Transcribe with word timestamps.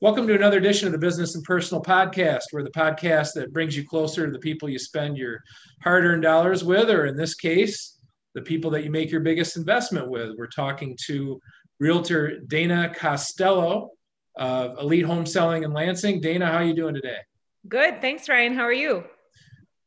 Welcome 0.00 0.28
to 0.28 0.34
another 0.36 0.58
edition 0.58 0.86
of 0.86 0.92
the 0.92 0.98
Business 0.98 1.34
and 1.34 1.42
Personal 1.42 1.82
Podcast, 1.82 2.44
where 2.52 2.62
the 2.62 2.70
podcast 2.70 3.32
that 3.34 3.52
brings 3.52 3.76
you 3.76 3.84
closer 3.84 4.26
to 4.26 4.30
the 4.30 4.38
people 4.38 4.68
you 4.68 4.78
spend 4.78 5.18
your 5.18 5.42
hard 5.82 6.04
earned 6.04 6.22
dollars 6.22 6.62
with, 6.62 6.88
or 6.88 7.06
in 7.06 7.16
this 7.16 7.34
case, 7.34 7.98
the 8.36 8.40
people 8.40 8.70
that 8.70 8.84
you 8.84 8.92
make 8.92 9.10
your 9.10 9.22
biggest 9.22 9.56
investment 9.56 10.08
with. 10.08 10.36
We're 10.38 10.46
talking 10.46 10.96
to 11.06 11.40
realtor 11.80 12.38
Dana 12.46 12.92
Costello 12.94 13.90
of 14.36 14.78
Elite 14.78 15.04
Home 15.04 15.26
Selling 15.26 15.64
in 15.64 15.72
Lansing. 15.72 16.20
Dana, 16.20 16.46
how 16.46 16.58
are 16.58 16.64
you 16.64 16.74
doing 16.74 16.94
today? 16.94 17.18
Good. 17.66 18.00
Thanks, 18.00 18.28
Ryan. 18.28 18.54
How 18.54 18.62
are 18.62 18.72
you? 18.72 19.02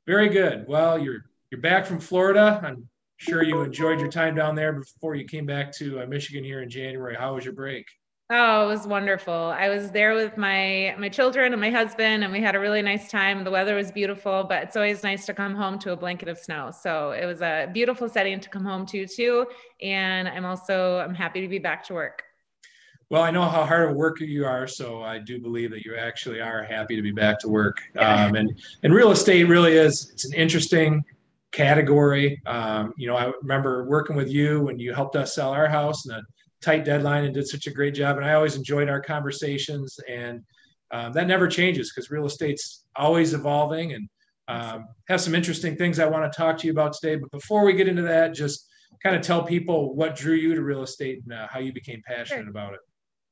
Very 0.06 0.28
good. 0.28 0.66
Well, 0.68 1.00
you're 1.00 1.24
you're 1.52 1.62
back 1.62 1.86
from 1.86 2.02
Florida. 2.02 2.60
I'm 2.62 2.90
sure 3.16 3.44
you 3.44 3.62
enjoyed 3.62 4.02
your 4.02 4.12
time 4.12 4.36
down 4.36 4.56
there 4.56 4.74
before 4.74 5.16
you 5.16 5.24
came 5.24 5.46
back 5.46 5.72
to 5.78 6.02
uh, 6.02 6.06
Michigan 6.06 6.44
here 6.44 6.62
in 6.62 6.70
January. 6.70 7.16
How 7.16 7.36
was 7.36 7.46
your 7.46 7.54
break? 7.54 7.86
Oh, 8.34 8.64
it 8.64 8.68
was 8.70 8.88
wonderful. 8.88 9.34
I 9.34 9.68
was 9.68 9.92
there 9.92 10.16
with 10.16 10.38
my 10.38 10.96
my 10.98 11.10
children 11.10 11.52
and 11.52 11.60
my 11.60 11.70
husband 11.70 12.24
and 12.24 12.32
we 12.32 12.40
had 12.40 12.56
a 12.56 12.60
really 12.62 12.82
nice 12.82 13.10
time. 13.12 13.44
The 13.44 13.52
weather 13.52 13.76
was 13.76 13.92
beautiful, 13.92 14.46
but 14.46 14.64
it's 14.64 14.78
always 14.78 15.04
nice 15.04 15.26
to 15.26 15.34
come 15.34 15.54
home 15.54 15.78
to 15.80 15.92
a 15.92 15.98
blanket 15.98 16.30
of 16.30 16.38
snow. 16.38 16.72
So, 16.72 17.12
it 17.12 17.26
was 17.26 17.42
a 17.42 17.70
beautiful 17.74 18.08
setting 18.08 18.40
to 18.40 18.48
come 18.48 18.64
home 18.64 18.86
to 18.86 19.06
too, 19.06 19.48
and 19.82 20.30
I'm 20.30 20.46
also 20.46 21.00
I'm 21.00 21.14
happy 21.14 21.42
to 21.42 21.50
be 21.50 21.60
back 21.60 21.84
to 21.88 21.94
work. 21.94 22.24
Well, 23.10 23.22
I 23.22 23.32
know 23.32 23.44
how 23.44 23.66
hard 23.66 23.90
a 23.90 23.94
worker 23.94 24.24
you 24.24 24.46
are, 24.46 24.66
so 24.66 25.04
I 25.04 25.20
do 25.20 25.38
believe 25.38 25.70
that 25.72 25.84
you 25.84 25.98
actually 25.98 26.40
are 26.40 26.64
happy 26.64 26.96
to 26.96 27.02
be 27.02 27.12
back 27.12 27.38
to 27.40 27.50
work. 27.50 27.82
Um, 27.98 28.36
and 28.36 28.58
and 28.84 28.94
real 28.94 29.12
estate 29.12 29.44
really 29.50 29.74
is 29.74 30.10
it's 30.14 30.24
an 30.24 30.34
interesting 30.36 31.04
category. 31.52 32.42
Um, 32.46 32.94
you 32.96 33.08
know, 33.08 33.18
I 33.18 33.34
remember 33.42 33.84
working 33.90 34.16
with 34.16 34.30
you 34.30 34.62
when 34.62 34.80
you 34.80 34.94
helped 34.94 35.18
us 35.18 35.36
sell 35.36 35.52
our 35.52 35.68
house 35.68 36.06
and 36.06 36.24
tight 36.62 36.86
deadline 36.86 37.26
and 37.26 37.34
did 37.34 37.48
such 37.48 37.68
a 37.68 37.72
great 37.72 37.94
job. 37.94 38.18
And 38.18 38.26
I 38.26 38.34
always 38.34 38.56
enjoyed 38.56 38.90
our 38.90 39.02
conversations, 39.02 40.00
and 40.10 40.42
um, 40.92 41.14
that 41.14 41.28
never 41.28 41.48
changes 41.48 41.92
because 41.92 42.12
real 42.12 42.26
estate's 42.26 42.84
always 42.96 43.34
evolving 43.34 43.94
and 43.94 44.10
um, 44.48 44.86
have 45.08 45.22
some 45.22 45.34
interesting 45.34 45.78
things 45.78 46.00
I 46.00 46.08
want 46.08 46.32
to 46.32 46.36
talk 46.36 46.58
to 46.60 46.68
you 46.68 46.74
about 46.74 46.94
today. 46.94 47.16
But 47.16 47.32
before 47.32 47.64
we 47.64 47.74
get 47.74 47.88
into 47.88 48.02
that, 48.04 48.34
just 48.34 48.68
kind 49.02 49.16
of 49.16 49.22
tell 49.22 49.44
people 49.44 49.96
what 49.96 50.16
drew 50.16 50.36
you 50.36 50.54
to 50.54 50.62
real 50.62 50.84
estate 50.84 51.22
and 51.24 51.34
uh, 51.34 51.48
how 51.50 51.60
you 51.60 51.74
became 51.74 52.02
passionate 52.06 52.42
sure. 52.42 52.50
about 52.50 52.74
it. 52.74 52.80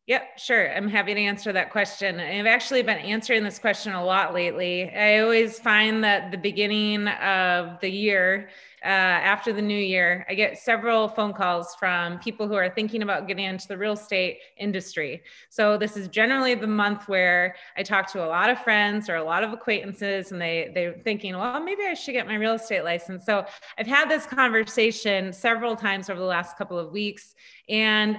Yep, 0.10 0.40
sure. 0.40 0.76
I'm 0.76 0.90
happy 0.90 1.14
to 1.14 1.20
answer 1.20 1.54
that 1.54 1.70
question. 1.70 2.20
I've 2.20 2.48
actually 2.48 2.82
been 2.82 2.98
answering 2.98 3.44
this 3.44 3.60
question 3.60 3.94
a 3.94 4.04
lot 4.04 4.34
lately. 4.34 4.90
I 4.90 5.20
always 5.20 5.60
find 5.60 6.04
that 6.04 6.32
the 6.32 6.38
beginning 6.38 7.08
of 7.08 7.80
the 7.80 7.92
year, 7.92 8.50
uh, 8.84 8.88
after 8.88 9.54
the 9.54 9.62
new 9.62 9.78
year, 9.78 10.26
I 10.28 10.34
get 10.34 10.58
several 10.58 11.10
phone 11.10 11.32
calls 11.32 11.76
from 11.76 12.18
people 12.18 12.48
who 12.48 12.56
are 12.56 12.72
thinking 12.72 13.04
about 13.04 13.28
getting 13.28 13.46
into 13.46 13.68
the 13.68 13.78
real 13.78 13.94
estate 13.94 14.40
industry. 14.58 15.22
So 15.52 15.78
this 15.78 15.96
is 15.96 16.08
generally 16.08 16.56
the 16.56 16.66
month 16.66 17.08
where 17.08 17.56
I 17.78 17.84
talk 17.84 18.12
to 18.14 18.26
a 18.26 18.30
lot 18.30 18.50
of 18.50 18.60
friends 18.64 19.10
or 19.10 19.18
a 19.18 19.24
lot 19.24 19.44
of 19.44 19.54
acquaintances, 19.54 20.32
and 20.32 20.42
they 20.42 20.72
they're 20.74 20.98
thinking, 21.04 21.38
well, 21.38 21.60
maybe 21.64 21.84
I 21.84 21.94
should 21.94 22.14
get 22.14 22.26
my 22.26 22.34
real 22.34 22.54
estate 22.54 22.84
license. 22.84 23.28
So 23.28 23.46
I've 23.78 23.86
had 23.86 24.10
this 24.10 24.26
conversation 24.26 25.34
several 25.34 25.76
times 25.76 26.10
over 26.10 26.20
the 26.20 26.26
last 26.26 26.58
couple 26.58 26.80
of 26.80 26.92
weeks, 26.92 27.36
and 27.70 28.18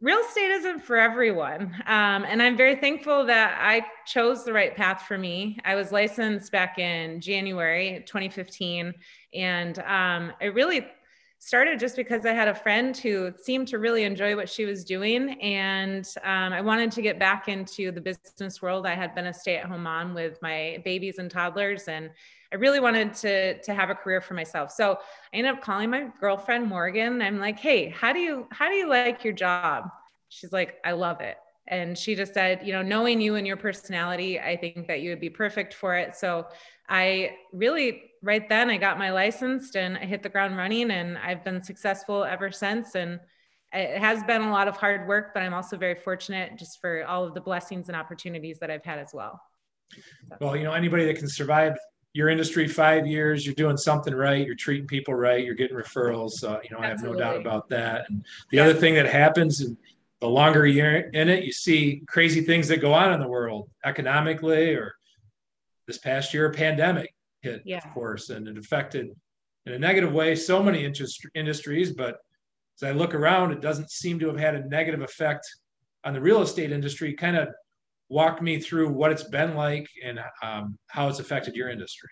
real 0.00 0.18
estate 0.20 0.50
isn't 0.50 0.80
for 0.80 0.96
everyone. 0.96 1.74
Um, 1.86 2.24
and 2.24 2.42
I'm 2.42 2.56
very 2.56 2.76
thankful 2.76 3.26
that 3.26 3.58
I 3.60 3.84
chose 4.06 4.44
the 4.44 4.52
right 4.52 4.74
path 4.74 5.02
for 5.02 5.18
me. 5.18 5.58
I 5.64 5.74
was 5.74 5.92
licensed 5.92 6.50
back 6.50 6.78
in 6.78 7.20
January 7.20 8.02
2015. 8.06 8.94
And 9.34 9.78
um, 9.80 10.32
I 10.40 10.46
really 10.46 10.86
started 11.40 11.80
just 11.80 11.96
because 11.96 12.26
I 12.26 12.34
had 12.34 12.48
a 12.48 12.54
friend 12.54 12.94
who 12.94 13.32
seemed 13.42 13.66
to 13.68 13.78
really 13.78 14.04
enjoy 14.04 14.36
what 14.36 14.48
she 14.48 14.66
was 14.66 14.84
doing. 14.84 15.40
And 15.40 16.06
um, 16.22 16.52
I 16.52 16.60
wanted 16.60 16.92
to 16.92 17.02
get 17.02 17.18
back 17.18 17.48
into 17.48 17.90
the 17.90 18.00
business 18.00 18.60
world. 18.60 18.86
I 18.86 18.94
had 18.94 19.14
been 19.14 19.26
a 19.26 19.32
stay 19.34 19.56
at 19.56 19.64
home 19.64 19.82
mom 19.82 20.12
with 20.14 20.38
my 20.42 20.82
babies 20.84 21.18
and 21.18 21.30
toddlers. 21.30 21.88
And 21.88 22.10
I 22.52 22.56
really 22.56 22.78
wanted 22.78 23.14
to 23.14 23.60
to 23.62 23.74
have 23.74 23.88
a 23.88 23.94
career 23.94 24.20
for 24.20 24.34
myself. 24.34 24.70
So 24.70 24.98
I 25.32 25.36
ended 25.36 25.54
up 25.54 25.62
calling 25.62 25.90
my 25.90 26.10
girlfriend 26.20 26.66
Morgan. 26.66 27.22
I'm 27.22 27.38
like, 27.38 27.58
"Hey, 27.58 27.88
how 27.88 28.12
do 28.12 28.20
you 28.20 28.46
how 28.50 28.68
do 28.68 28.74
you 28.74 28.88
like 28.88 29.24
your 29.24 29.32
job?" 29.32 29.88
She's 30.28 30.52
like, 30.52 30.78
"I 30.84 30.92
love 30.92 31.20
it." 31.22 31.38
And 31.68 31.96
she 31.96 32.14
just 32.16 32.34
said, 32.34 32.66
"You 32.66 32.72
know, 32.72 32.82
knowing 32.82 33.20
you 33.20 33.36
and 33.36 33.46
your 33.46 33.56
personality, 33.56 34.38
I 34.40 34.56
think 34.56 34.88
that 34.88 35.00
you 35.00 35.10
would 35.10 35.20
be 35.20 35.30
perfect 35.30 35.72
for 35.72 35.96
it." 35.96 36.16
So 36.16 36.48
I 36.90 37.36
really 37.52 38.02
right 38.22 38.46
then 38.48 38.68
I 38.68 38.76
got 38.76 38.98
my 38.98 39.10
license 39.10 39.74
and 39.74 39.96
I 39.96 40.04
hit 40.04 40.22
the 40.22 40.28
ground 40.28 40.56
running 40.56 40.90
and 40.90 41.16
I've 41.16 41.42
been 41.42 41.62
successful 41.62 42.24
ever 42.24 42.50
since 42.50 42.94
and 42.94 43.20
it 43.72 43.98
has 43.98 44.22
been 44.24 44.42
a 44.42 44.50
lot 44.50 44.66
of 44.66 44.76
hard 44.76 45.06
work, 45.06 45.32
but 45.32 45.44
I'm 45.44 45.54
also 45.54 45.76
very 45.76 45.94
fortunate 45.94 46.58
just 46.58 46.80
for 46.80 47.04
all 47.04 47.24
of 47.24 47.34
the 47.34 47.40
blessings 47.40 47.88
and 47.88 47.96
opportunities 47.96 48.58
that 48.58 48.70
I've 48.70 48.84
had 48.84 48.98
as 48.98 49.14
well. 49.14 49.40
So. 49.92 50.36
Well, 50.40 50.56
you 50.56 50.64
know, 50.64 50.72
anybody 50.72 51.04
that 51.06 51.16
can 51.16 51.28
survive 51.28 51.76
your 52.12 52.28
industry 52.28 52.66
five 52.66 53.06
years, 53.06 53.46
you're 53.46 53.54
doing 53.54 53.76
something 53.76 54.12
right, 54.12 54.44
you're 54.44 54.56
treating 54.56 54.88
people 54.88 55.14
right, 55.14 55.44
you're 55.44 55.54
getting 55.54 55.76
referrals. 55.76 56.42
Uh, 56.42 56.58
you 56.64 56.76
know, 56.76 56.82
Absolutely. 56.82 56.82
I 56.82 56.88
have 56.88 57.02
no 57.02 57.14
doubt 57.14 57.36
about 57.36 57.68
that. 57.68 58.06
And 58.08 58.24
the 58.50 58.56
yeah. 58.56 58.64
other 58.64 58.74
thing 58.74 58.94
that 58.94 59.06
happens, 59.06 59.60
and 59.60 59.76
the 60.20 60.28
longer 60.28 60.66
you're 60.66 60.96
in 60.96 61.28
it, 61.28 61.44
you 61.44 61.52
see 61.52 62.02
crazy 62.08 62.40
things 62.40 62.66
that 62.68 62.78
go 62.78 62.92
on 62.92 63.12
in 63.12 63.20
the 63.20 63.28
world 63.28 63.70
economically, 63.84 64.74
or 64.74 64.94
this 65.90 65.98
past 65.98 66.32
year, 66.32 66.46
a 66.46 66.52
pandemic 66.52 67.12
hit, 67.42 67.62
yeah. 67.64 67.78
of 67.78 67.92
course, 67.92 68.30
and 68.30 68.46
it 68.46 68.56
affected 68.56 69.08
in 69.66 69.72
a 69.72 69.78
negative 69.78 70.12
way 70.12 70.36
so 70.36 70.62
many 70.62 70.84
interest, 70.84 71.26
industries. 71.34 71.92
But 71.92 72.18
as 72.80 72.88
I 72.88 72.92
look 72.92 73.12
around, 73.12 73.50
it 73.50 73.60
doesn't 73.60 73.90
seem 73.90 74.20
to 74.20 74.28
have 74.28 74.38
had 74.38 74.54
a 74.54 74.68
negative 74.68 75.02
effect 75.02 75.44
on 76.04 76.14
the 76.14 76.20
real 76.20 76.42
estate 76.42 76.70
industry. 76.70 77.12
Kind 77.12 77.36
of 77.36 77.48
walk 78.08 78.40
me 78.40 78.60
through 78.60 78.90
what 78.90 79.10
it's 79.10 79.24
been 79.24 79.56
like 79.56 79.88
and 80.04 80.20
um, 80.44 80.78
how 80.86 81.08
it's 81.08 81.18
affected 81.18 81.56
your 81.56 81.68
industry. 81.68 82.10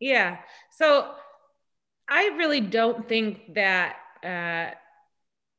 Yeah. 0.00 0.38
So 0.72 1.12
I 2.08 2.28
really 2.38 2.60
don't 2.60 3.06
think 3.06 3.54
that. 3.54 3.96
Uh, 4.24 4.74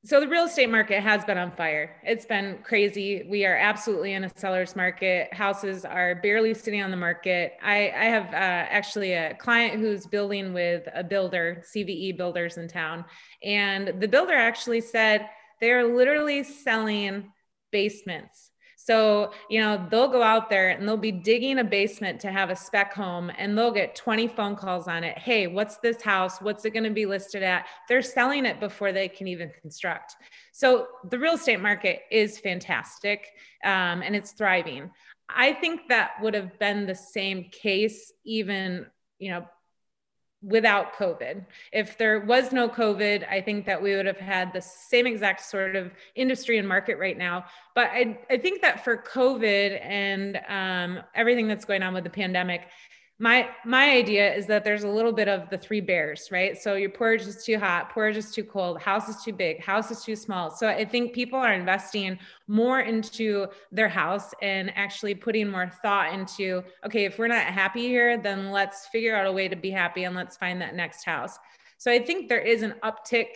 so 0.05 0.21
the 0.21 0.27
real 0.27 0.45
estate 0.45 0.69
market 0.69 1.01
has 1.01 1.25
been 1.25 1.37
on 1.37 1.51
fire. 1.51 1.97
It's 2.03 2.25
been 2.25 2.59
crazy. 2.63 3.27
We 3.29 3.45
are 3.45 3.57
absolutely 3.57 4.13
in 4.13 4.23
a 4.23 4.31
seller's 4.37 4.73
market. 4.75 5.33
Houses 5.33 5.83
are 5.83 6.15
barely 6.15 6.53
sitting 6.53 6.81
on 6.81 6.89
the 6.89 6.97
market. 6.97 7.53
I, 7.61 7.91
I 7.95 8.05
have 8.05 8.27
uh, 8.27 8.69
actually 8.71 9.11
a 9.11 9.35
client 9.35 9.81
who's 9.81 10.07
building 10.07 10.53
with 10.53 10.87
a 10.95 11.03
builder, 11.03 11.63
CVE 11.75 12.17
builders 12.17 12.57
in 12.57 12.69
town, 12.69 13.03
and 13.43 13.99
the 13.99 14.07
builder 14.07 14.35
actually 14.35 14.79
said 14.79 15.27
they're 15.59 15.85
literally 15.85 16.43
selling 16.43 17.33
basements 17.71 18.51
so, 18.89 19.29
you 19.51 19.61
know, 19.61 19.85
they'll 19.91 20.07
go 20.07 20.23
out 20.23 20.49
there 20.49 20.69
and 20.69 20.87
they'll 20.87 20.97
be 20.97 21.11
digging 21.11 21.59
a 21.59 21.63
basement 21.63 22.19
to 22.21 22.31
have 22.31 22.49
a 22.49 22.55
spec 22.55 22.91
home 22.91 23.31
and 23.37 23.55
they'll 23.55 23.69
get 23.69 23.93
20 23.93 24.27
phone 24.29 24.55
calls 24.55 24.87
on 24.87 25.03
it. 25.03 25.15
Hey, 25.15 25.45
what's 25.45 25.77
this 25.77 26.01
house? 26.01 26.41
What's 26.41 26.65
it 26.65 26.71
going 26.71 26.85
to 26.85 26.89
be 26.89 27.05
listed 27.05 27.43
at? 27.43 27.67
They're 27.87 28.01
selling 28.01 28.47
it 28.47 28.59
before 28.59 28.91
they 28.91 29.07
can 29.07 29.27
even 29.27 29.51
construct. 29.61 30.15
So, 30.53 30.87
the 31.11 31.19
real 31.19 31.35
estate 31.35 31.59
market 31.59 31.99
is 32.09 32.39
fantastic 32.39 33.27
um, 33.63 34.01
and 34.01 34.15
it's 34.15 34.31
thriving. 34.31 34.89
I 35.29 35.53
think 35.53 35.81
that 35.89 36.13
would 36.23 36.33
have 36.33 36.57
been 36.57 36.87
the 36.87 36.95
same 36.95 37.51
case 37.51 38.11
even, 38.25 38.87
you 39.19 39.29
know, 39.29 39.45
without 40.41 40.93
COVID. 40.93 41.45
If 41.73 41.97
there 41.97 42.21
was 42.21 42.51
no 42.51 42.69
COVID, 42.69 43.27
I 43.29 43.41
think 43.41 43.65
that 43.65 43.81
we 43.81 43.95
would 43.95 44.05
have 44.05 44.17
had 44.17 44.53
the 44.53 44.61
same 44.61 45.05
exact 45.05 45.41
sort 45.41 45.75
of 45.75 45.91
industry 46.15 46.57
and 46.57 46.67
market 46.67 46.97
right 46.97 47.17
now. 47.17 47.45
But 47.75 47.89
I, 47.91 48.19
I 48.29 48.37
think 48.37 48.61
that 48.61 48.83
for 48.83 48.97
COVID 48.97 49.79
and 49.83 50.39
um, 50.47 51.03
everything 51.13 51.47
that's 51.47 51.65
going 51.65 51.83
on 51.83 51.93
with 51.93 52.05
the 52.05 52.09
pandemic, 52.09 52.61
my 53.21 53.49
my 53.65 53.91
idea 53.91 54.33
is 54.33 54.45
that 54.45 54.63
there's 54.63 54.83
a 54.83 54.89
little 54.89 55.11
bit 55.11 55.27
of 55.27 55.49
the 55.49 55.57
three 55.57 55.81
bears 55.81 56.29
right? 56.31 56.57
So 56.57 56.75
your 56.75 56.89
porridge 56.89 57.23
is 57.23 57.43
too 57.43 57.59
hot 57.59 57.89
porridge 57.89 58.15
is 58.15 58.31
too 58.31 58.45
cold 58.45 58.81
house 58.81 59.09
is 59.09 59.21
too 59.21 59.33
big 59.33 59.61
house 59.61 59.91
is 59.91 60.01
too 60.03 60.15
small. 60.15 60.49
So 60.49 60.69
i 60.69 60.85
think 60.85 61.13
people 61.13 61.37
are 61.37 61.53
investing 61.53 62.17
more 62.47 62.79
into 62.79 63.47
their 63.73 63.89
house 63.89 64.33
and 64.41 64.71
actually 64.75 65.15
putting 65.15 65.49
more 65.49 65.69
thought 65.81 66.13
into 66.13 66.63
okay 66.85 67.03
if 67.03 67.19
we're 67.19 67.27
not 67.27 67.43
happy 67.43 67.81
here 67.81 68.17
then 68.17 68.51
let's 68.51 68.87
figure 68.87 69.15
out 69.15 69.27
a 69.27 69.31
way 69.31 69.49
to 69.49 69.55
be 69.55 69.69
happy 69.69 70.05
and 70.05 70.15
let's 70.15 70.37
find 70.37 70.61
that 70.61 70.73
next 70.73 71.03
house. 71.03 71.37
So 71.77 71.91
i 71.91 71.99
think 71.99 72.29
there 72.29 72.41
is 72.41 72.63
an 72.63 72.75
uptick 72.83 73.27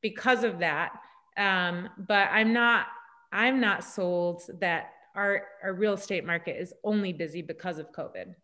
because 0.00 0.44
of 0.44 0.58
that. 0.60 0.92
Um, 1.36 1.90
but 2.08 2.28
i'm 2.32 2.54
not 2.54 2.86
i'm 3.32 3.60
not 3.60 3.84
sold 3.84 4.42
that 4.60 4.92
our, 5.14 5.42
our 5.62 5.74
real 5.74 5.94
estate 5.94 6.24
market 6.24 6.56
is 6.58 6.72
only 6.84 7.12
busy 7.12 7.42
because 7.42 7.78
of 7.78 7.92
covid 7.92 8.34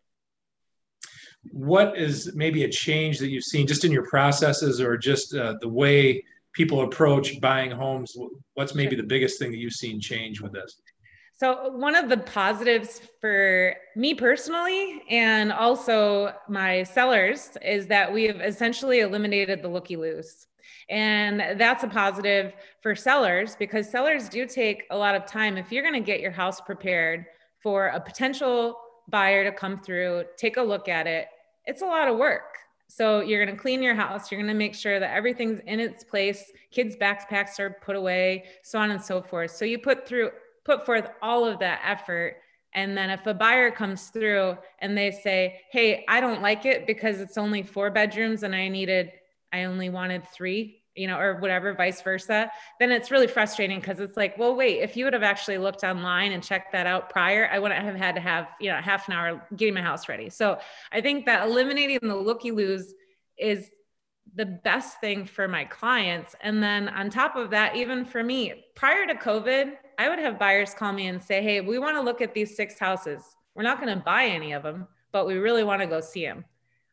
what 1.51 1.97
is 1.97 2.33
maybe 2.35 2.63
a 2.63 2.69
change 2.69 3.19
that 3.19 3.29
you've 3.29 3.43
seen 3.43 3.67
just 3.67 3.85
in 3.85 3.91
your 3.91 4.05
processes 4.05 4.79
or 4.79 4.97
just 4.97 5.35
uh, 5.35 5.55
the 5.61 5.69
way 5.69 6.23
people 6.53 6.81
approach 6.81 7.39
buying 7.41 7.71
homes? 7.71 8.15
What's 8.53 8.75
maybe 8.75 8.95
the 8.95 9.03
biggest 9.03 9.39
thing 9.39 9.51
that 9.51 9.57
you've 9.57 9.73
seen 9.73 9.99
change 9.99 10.41
with 10.41 10.53
this? 10.53 10.81
So 11.35 11.69
one 11.69 11.95
of 11.95 12.09
the 12.09 12.17
positives 12.17 13.01
for 13.19 13.75
me 13.95 14.13
personally 14.13 15.01
and 15.09 15.51
also 15.51 16.33
my 16.47 16.83
sellers 16.83 17.57
is 17.61 17.87
that 17.87 18.13
we 18.13 18.25
have 18.25 18.39
essentially 18.39 18.99
eliminated 18.99 19.61
the 19.61 19.67
looky 19.67 19.97
loos. 19.97 20.47
And 20.89 21.59
that's 21.59 21.83
a 21.83 21.87
positive 21.87 22.53
for 22.81 22.95
sellers 22.95 23.55
because 23.55 23.89
sellers 23.89 24.29
do 24.29 24.45
take 24.45 24.83
a 24.91 24.97
lot 24.97 25.15
of 25.15 25.25
time. 25.25 25.57
If 25.57 25.71
you're 25.71 25.83
going 25.83 26.01
to 26.01 26.05
get 26.05 26.21
your 26.21 26.31
house 26.31 26.61
prepared 26.61 27.25
for 27.61 27.87
a 27.87 27.99
potential 27.99 28.77
buyer 29.09 29.43
to 29.43 29.51
come 29.51 29.79
through, 29.81 30.25
take 30.37 30.57
a 30.57 30.61
look 30.61 30.87
at 30.87 31.07
it, 31.07 31.27
it's 31.65 31.81
a 31.81 31.85
lot 31.85 32.07
of 32.07 32.17
work. 32.17 32.57
So 32.87 33.21
you're 33.21 33.43
going 33.43 33.55
to 33.55 33.61
clean 33.61 33.81
your 33.81 33.95
house. 33.95 34.31
You're 34.31 34.39
going 34.39 34.53
to 34.53 34.57
make 34.57 34.75
sure 34.75 34.99
that 34.99 35.15
everything's 35.15 35.61
in 35.65 35.79
its 35.79 36.03
place. 36.03 36.51
Kids' 36.69 36.95
backpacks 36.95 37.59
are 37.59 37.71
put 37.81 37.95
away, 37.95 38.45
so 38.61 38.77
on 38.77 38.91
and 38.91 39.01
so 39.01 39.21
forth. 39.21 39.51
So 39.51 39.65
you 39.65 39.79
put 39.79 40.07
through, 40.07 40.29
put 40.63 40.85
forth 40.85 41.09
all 41.21 41.43
of 41.45 41.59
that 41.59 41.81
effort. 41.83 42.37
And 42.75 42.95
then 42.95 43.09
if 43.09 43.25
a 43.25 43.33
buyer 43.33 43.71
comes 43.71 44.09
through 44.09 44.57
and 44.79 44.97
they 44.97 45.09
say, 45.09 45.61
Hey, 45.71 46.05
I 46.07 46.21
don't 46.21 46.41
like 46.41 46.65
it 46.65 46.85
because 46.85 47.19
it's 47.19 47.37
only 47.37 47.63
four 47.63 47.89
bedrooms 47.89 48.43
and 48.43 48.55
I 48.55 48.67
needed, 48.67 49.11
I 49.51 49.63
only 49.63 49.89
wanted 49.89 50.27
three, 50.27 50.82
you 50.95 51.07
know, 51.07 51.17
or 51.17 51.39
whatever, 51.39 51.73
vice 51.73 52.01
versa, 52.01 52.51
then 52.79 52.91
it's 52.91 53.09
really 53.09 53.27
frustrating 53.27 53.79
because 53.79 53.99
it's 53.99 54.15
like, 54.15 54.37
well, 54.37 54.55
wait, 54.55 54.79
if 54.81 54.95
you 54.95 55.05
would 55.05 55.13
have 55.13 55.23
actually 55.23 55.57
looked 55.57 55.83
online 55.83 56.31
and 56.31 56.43
checked 56.43 56.71
that 56.71 56.85
out 56.85 57.09
prior, 57.09 57.49
I 57.51 57.59
wouldn't 57.59 57.83
have 57.83 57.95
had 57.95 58.15
to 58.15 58.21
have, 58.21 58.47
you 58.59 58.69
know, 58.69 58.77
half 58.77 59.07
an 59.07 59.15
hour 59.15 59.47
getting 59.55 59.73
my 59.73 59.81
house 59.81 60.07
ready. 60.07 60.29
So 60.29 60.59
I 60.91 61.01
think 61.01 61.25
that 61.25 61.47
eliminating 61.47 61.99
the 62.01 62.15
looky 62.15 62.51
loos 62.51 62.93
is 63.37 63.69
the 64.35 64.45
best 64.45 64.99
thing 64.99 65.25
for 65.25 65.47
my 65.47 65.65
clients. 65.65 66.35
And 66.41 66.61
then 66.61 66.89
on 66.89 67.09
top 67.09 67.35
of 67.35 67.49
that, 67.51 67.75
even 67.75 68.05
for 68.05 68.23
me, 68.23 68.65
prior 68.75 69.05
to 69.05 69.15
COVID, 69.15 69.73
I 69.97 70.09
would 70.09 70.19
have 70.19 70.39
buyers 70.39 70.73
call 70.73 70.91
me 70.91 71.07
and 71.07 71.21
say, 71.21 71.41
Hey, 71.41 71.61
we 71.61 71.77
want 71.77 71.97
to 71.97 72.01
look 72.01 72.21
at 72.21 72.33
these 72.33 72.55
six 72.55 72.79
houses. 72.79 73.23
We're 73.55 73.63
not 73.63 73.79
going 73.79 73.95
to 73.95 74.03
buy 74.03 74.25
any 74.25 74.53
of 74.53 74.63
them, 74.63 74.87
but 75.11 75.27
we 75.27 75.35
really 75.35 75.63
want 75.63 75.81
to 75.81 75.87
go 75.87 76.01
see 76.01 76.25
them. 76.25 76.45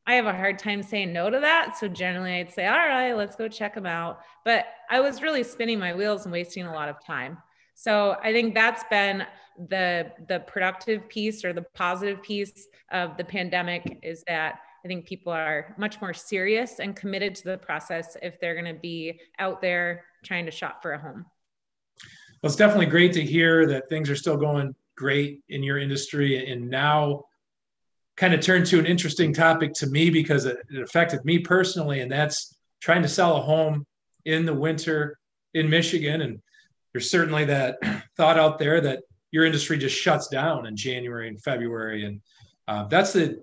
I 0.06 0.14
have 0.14 0.26
a 0.26 0.32
hard 0.32 0.58
time 0.58 0.82
saying 0.82 1.12
no 1.12 1.30
to 1.30 1.40
that. 1.40 1.76
So 1.78 1.86
generally 1.86 2.34
I'd 2.34 2.52
say, 2.52 2.66
all 2.66 2.76
right, 2.76 3.12
let's 3.12 3.36
go 3.36 3.48
check 3.48 3.74
them 3.74 3.86
out. 3.86 4.20
But 4.44 4.66
I 4.90 5.00
was 5.00 5.22
really 5.22 5.44
spinning 5.44 5.78
my 5.78 5.94
wheels 5.94 6.24
and 6.24 6.32
wasting 6.32 6.66
a 6.66 6.72
lot 6.72 6.88
of 6.88 7.04
time. 7.04 7.38
So 7.74 8.16
I 8.22 8.32
think 8.32 8.54
that's 8.54 8.84
been 8.90 9.24
the 9.68 10.10
the 10.28 10.40
productive 10.40 11.08
piece 11.08 11.44
or 11.44 11.52
the 11.52 11.62
positive 11.74 12.22
piece 12.22 12.66
of 12.90 13.16
the 13.16 13.24
pandemic 13.24 13.98
is 14.02 14.22
that 14.26 14.60
I 14.84 14.88
think 14.88 15.06
people 15.06 15.32
are 15.32 15.74
much 15.78 16.00
more 16.00 16.14
serious 16.14 16.78
and 16.78 16.96
committed 16.96 17.34
to 17.36 17.44
the 17.44 17.58
process 17.58 18.16
if 18.22 18.40
they're 18.40 18.54
going 18.54 18.74
to 18.74 18.80
be 18.80 19.20
out 19.38 19.60
there 19.60 20.04
trying 20.24 20.46
to 20.46 20.50
shop 20.50 20.80
for 20.82 20.92
a 20.92 20.98
home. 20.98 21.26
Well, 22.42 22.48
it's 22.48 22.56
definitely 22.56 22.86
great 22.86 23.12
to 23.14 23.22
hear 23.22 23.66
that 23.66 23.88
things 23.90 24.08
are 24.08 24.16
still 24.16 24.36
going 24.36 24.74
great 24.96 25.42
in 25.50 25.62
your 25.62 25.78
industry 25.78 26.50
and 26.50 26.68
now 26.68 27.24
kind 28.20 28.34
of 28.34 28.40
turned 28.40 28.66
to 28.66 28.78
an 28.78 28.84
interesting 28.84 29.32
topic 29.32 29.72
to 29.72 29.86
me 29.86 30.10
because 30.10 30.44
it, 30.44 30.58
it 30.68 30.82
affected 30.82 31.24
me 31.24 31.38
personally, 31.38 32.00
and 32.00 32.12
that's 32.12 32.54
trying 32.82 33.00
to 33.00 33.08
sell 33.08 33.38
a 33.38 33.40
home 33.40 33.86
in 34.26 34.44
the 34.44 34.52
winter 34.52 35.18
in 35.54 35.70
Michigan. 35.70 36.20
And 36.20 36.38
there's 36.92 37.10
certainly 37.10 37.46
that 37.46 37.78
thought 38.18 38.38
out 38.38 38.58
there 38.58 38.78
that 38.82 39.00
your 39.30 39.46
industry 39.46 39.78
just 39.78 39.96
shuts 39.96 40.28
down 40.28 40.66
in 40.66 40.76
January 40.76 41.28
and 41.28 41.42
February, 41.42 42.04
and 42.04 42.20
uh, 42.68 42.84
that's 42.88 43.14
the, 43.14 43.42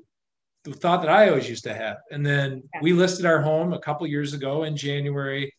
the, 0.64 0.74
thought 0.74 1.02
that 1.02 1.10
I 1.10 1.30
always 1.30 1.50
used 1.50 1.64
to 1.64 1.74
have. 1.74 1.98
And 2.12 2.24
then 2.24 2.62
we 2.84 2.94
listed 2.94 3.26
our 3.26 3.42
home 3.42 3.74
a 3.74 3.80
couple 3.80 4.06
years 4.06 4.34
ago 4.34 4.64
in 4.64 4.78
January, 4.78 5.52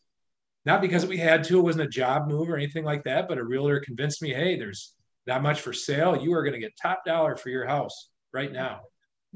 not 0.64 0.81
because 0.81 1.06
we 1.06 1.17
had 1.17 1.43
to; 1.44 1.59
it 1.59 1.62
wasn't 1.62 1.87
a 1.87 1.91
job 1.91 2.29
move 2.29 2.49
or 2.49 2.56
anything 2.56 2.85
like 2.85 3.03
that. 3.03 3.26
But 3.26 3.38
a 3.38 3.43
realtor 3.44 3.81
convinced 3.81 4.23
me, 4.23 4.32
"Hey, 4.32 4.56
there's 4.56 4.94
not 5.26 5.43
much 5.43 5.61
for 5.61 5.73
sale. 5.73 6.17
You 6.17 6.35
are 6.35 6.44
going 6.44 6.55
to 6.55 6.61
get 6.61 6.76
top 6.81 7.05
dollar 7.05 7.35
for 7.35 7.49
your 7.49 7.67
house 7.67 8.11
right 8.32 8.53
now." 8.53 8.82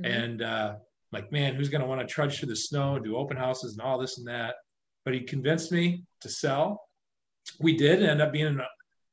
Mm-hmm. 0.01 0.05
And 0.05 0.43
uh, 0.43 0.75
like, 1.13 1.31
man, 1.33 1.55
who's 1.55 1.69
going 1.69 1.83
to 1.83 1.87
want 1.87 2.01
to 2.01 2.07
trudge 2.07 2.39
through 2.39 2.49
the 2.49 2.57
snow 2.57 2.97
and 2.97 3.05
do 3.05 3.17
open 3.17 3.37
houses 3.37 3.73
and 3.73 3.83
all 3.83 3.99
this 3.99 4.19
and 4.19 4.27
that? 4.27 4.55
But 5.05 5.15
he 5.15 5.21
convinced 5.21 5.73
me 5.73 6.05
to 6.21 6.29
sell. 6.29 6.81
We 7.61 7.77
did 7.77 8.03
end 8.03 8.23
up 8.23 8.33
being 8.33 8.47
an 8.47 8.63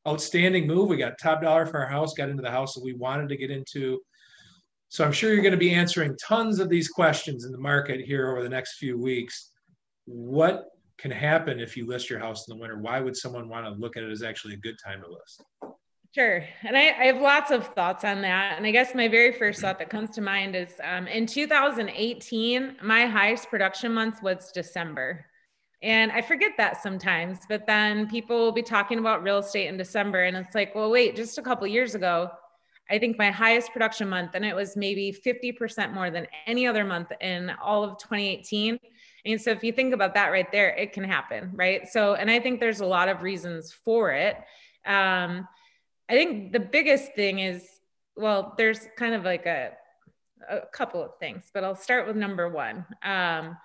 outstanding 0.08 0.68
move. 0.68 0.90
We 0.90 0.98
got 0.98 1.18
top 1.22 1.42
dollar 1.42 1.66
for 1.66 1.80
our 1.80 1.90
house, 1.90 2.14
got 2.14 2.30
into 2.30 2.44
the 2.44 2.52
house 2.52 2.74
that 2.76 2.84
we 2.84 2.94
wanted 2.94 3.30
to 3.30 3.38
get 3.38 3.52
into. 3.52 4.00
So 4.90 5.04
I'm 5.04 5.12
sure 5.12 5.34
you're 5.34 5.44
going 5.44 5.52
to 5.52 5.58
be 5.58 5.74
answering 5.74 6.16
tons 6.18 6.60
of 6.60 6.70
these 6.70 6.88
questions 6.88 7.46
in 7.46 7.52
the 7.52 7.60
market 7.60 8.02
here 8.02 8.32
over 8.32 8.42
the 8.42 8.50
next 8.50 8.78
few 8.78 8.98
weeks. 8.98 9.52
What 10.06 10.66
can 10.98 11.12
happen 11.12 11.60
if 11.60 11.78
you 11.78 11.86
list 11.86 12.10
your 12.10 12.20
house 12.20 12.48
in 12.48 12.56
the 12.56 12.62
winter? 12.62 12.80
Why 12.80 13.00
would 13.00 13.16
someone 13.16 13.48
want 13.50 13.66
to 13.66 13.72
look 13.72 13.98
at 13.98 14.04
it 14.04 14.12
as 14.12 14.24
actually 14.24 14.56
a 14.56 14.58
good 14.58 14.78
time 14.84 15.02
to 15.02 15.08
list? 15.08 15.44
Sure. 16.16 16.44
And 16.64 16.76
I, 16.76 16.88
I, 16.90 17.06
have 17.06 17.22
lots 17.22 17.52
of 17.52 17.68
thoughts 17.68 18.04
on 18.04 18.24
that. 18.24 18.58
And 18.58 18.66
I 18.66 18.72
guess 18.72 18.96
my 18.96 19.08
very 19.08 19.32
first 19.32 19.62
thought 19.62 19.78
that 19.78 19.92
comes 19.92 20.10
to 20.12 20.22
mind 20.22 20.56
is 20.56 20.70
um, 20.84 21.06
in 21.06 21.28
2018, 21.28 22.78
my 22.82 23.06
highest 23.06 23.50
production 23.52 23.94
month 23.94 24.24
was 24.24 24.52
December. 24.52 25.28
And 25.84 26.12
I 26.12 26.24
forget 26.24 26.54
that 26.58 26.82
sometimes, 26.82 27.40
but 27.48 27.68
then 27.68 28.10
people 28.10 28.38
will 28.38 28.52
be 28.52 28.64
talking 28.64 28.98
about 28.98 29.22
real 29.22 29.38
estate 29.38 29.68
in 29.68 29.78
December. 29.78 30.24
And 30.24 30.36
it's 30.36 30.56
like, 30.56 30.74
well, 30.74 30.90
wait, 30.90 31.16
just 31.16 31.38
a 31.38 31.44
couple 31.44 31.68
years 31.68 31.94
ago, 31.94 32.32
I 32.90 32.98
think 32.98 33.20
my 33.20 33.30
highest 33.30 33.72
production 33.72 34.10
month, 34.10 34.32
and 34.34 34.44
it 34.44 34.56
was 34.56 34.76
maybe 34.76 35.16
50% 35.26 35.94
more 35.94 36.10
than 36.10 36.26
any 36.48 36.66
other 36.66 36.84
month 36.84 37.12
in 37.22 37.52
all 37.64 37.84
of 37.84 38.00
2018. 38.00 38.80
And 39.26 39.40
so 39.40 39.52
if 39.52 39.64
you 39.64 39.72
think 39.72 39.94
about 39.94 40.16
that 40.16 40.30
right 40.30 40.52
there, 40.52 40.70
it 40.70 40.92
can 40.92 41.04
happen, 41.04 41.52
right? 41.54 41.88
So, 41.88 42.16
and 42.16 42.32
I 42.32 42.40
think 42.40 42.60
there's 42.60 42.80
a 42.80 42.86
lot 42.86 43.10
of 43.10 43.22
reasons 43.22 43.72
for 43.72 44.12
it. 44.12 44.38
Um, 44.88 45.48
I 46.10 46.14
think 46.14 46.52
the 46.52 46.60
biggest 46.60 47.14
thing 47.14 47.40
is, 47.40 47.64
well, 48.16 48.56
there's 48.58 48.88
kind 48.98 49.14
of 49.14 49.24
like 49.24 49.46
a, 49.46 49.74
a 50.50 50.62
couple 50.74 51.04
of 51.04 51.12
things, 51.20 51.44
but 51.54 51.64
I'll 51.64 51.76
start 51.76 52.08
with 52.08 52.16
number 52.16 52.50
one. 52.50 52.86
Um, 53.04 53.56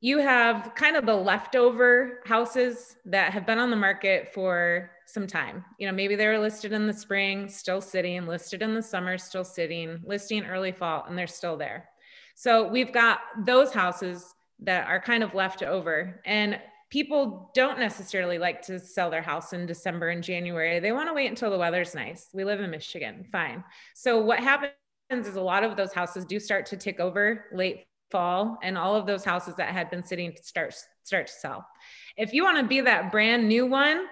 you 0.00 0.18
have 0.18 0.72
kind 0.74 0.96
of 0.96 1.06
the 1.06 1.14
leftover 1.14 2.20
houses 2.26 2.96
that 3.06 3.32
have 3.32 3.46
been 3.46 3.58
on 3.58 3.70
the 3.70 3.76
market 3.76 4.34
for 4.34 4.90
some 5.06 5.26
time. 5.26 5.64
You 5.78 5.86
know, 5.86 5.94
maybe 5.94 6.16
they 6.16 6.26
were 6.26 6.38
listed 6.38 6.72
in 6.72 6.86
the 6.86 6.92
spring, 6.92 7.48
still 7.48 7.80
sitting, 7.80 8.26
listed 8.26 8.60
in 8.60 8.74
the 8.74 8.82
summer, 8.82 9.16
still 9.16 9.44
sitting, 9.44 10.02
listing 10.04 10.44
early 10.44 10.72
fall, 10.72 11.04
and 11.08 11.16
they're 11.16 11.26
still 11.26 11.56
there. 11.56 11.88
So 12.34 12.68
we've 12.68 12.92
got 12.92 13.20
those 13.46 13.72
houses 13.72 14.34
that 14.60 14.86
are 14.88 15.00
kind 15.00 15.22
of 15.22 15.34
left 15.34 15.62
over. 15.62 16.20
And 16.26 16.58
people 16.94 17.50
don't 17.56 17.80
necessarily 17.80 18.38
like 18.38 18.62
to 18.62 18.78
sell 18.78 19.10
their 19.10 19.20
house 19.20 19.52
in 19.52 19.66
December 19.66 20.10
and 20.10 20.22
January. 20.22 20.78
They 20.78 20.92
want 20.92 21.08
to 21.08 21.12
wait 21.12 21.26
until 21.26 21.50
the 21.50 21.58
weather's 21.58 21.92
nice. 21.92 22.28
We 22.32 22.44
live 22.44 22.60
in 22.60 22.70
Michigan, 22.70 23.26
fine. 23.32 23.64
So 23.96 24.20
what 24.20 24.38
happens 24.38 24.70
is 25.10 25.34
a 25.34 25.40
lot 25.40 25.64
of 25.64 25.76
those 25.76 25.92
houses 25.92 26.24
do 26.24 26.38
start 26.38 26.66
to 26.66 26.76
tick 26.76 27.00
over 27.00 27.46
late 27.52 27.86
fall 28.12 28.58
and 28.62 28.78
all 28.78 28.94
of 28.94 29.08
those 29.08 29.24
houses 29.24 29.56
that 29.56 29.70
had 29.70 29.90
been 29.90 30.04
sitting 30.04 30.36
start 30.40 30.72
start 31.02 31.26
to 31.26 31.32
sell. 31.32 31.66
If 32.16 32.32
you 32.32 32.44
want 32.44 32.58
to 32.58 32.64
be 32.64 32.80
that 32.82 33.10
brand 33.10 33.48
new 33.48 33.66
one 33.66 34.06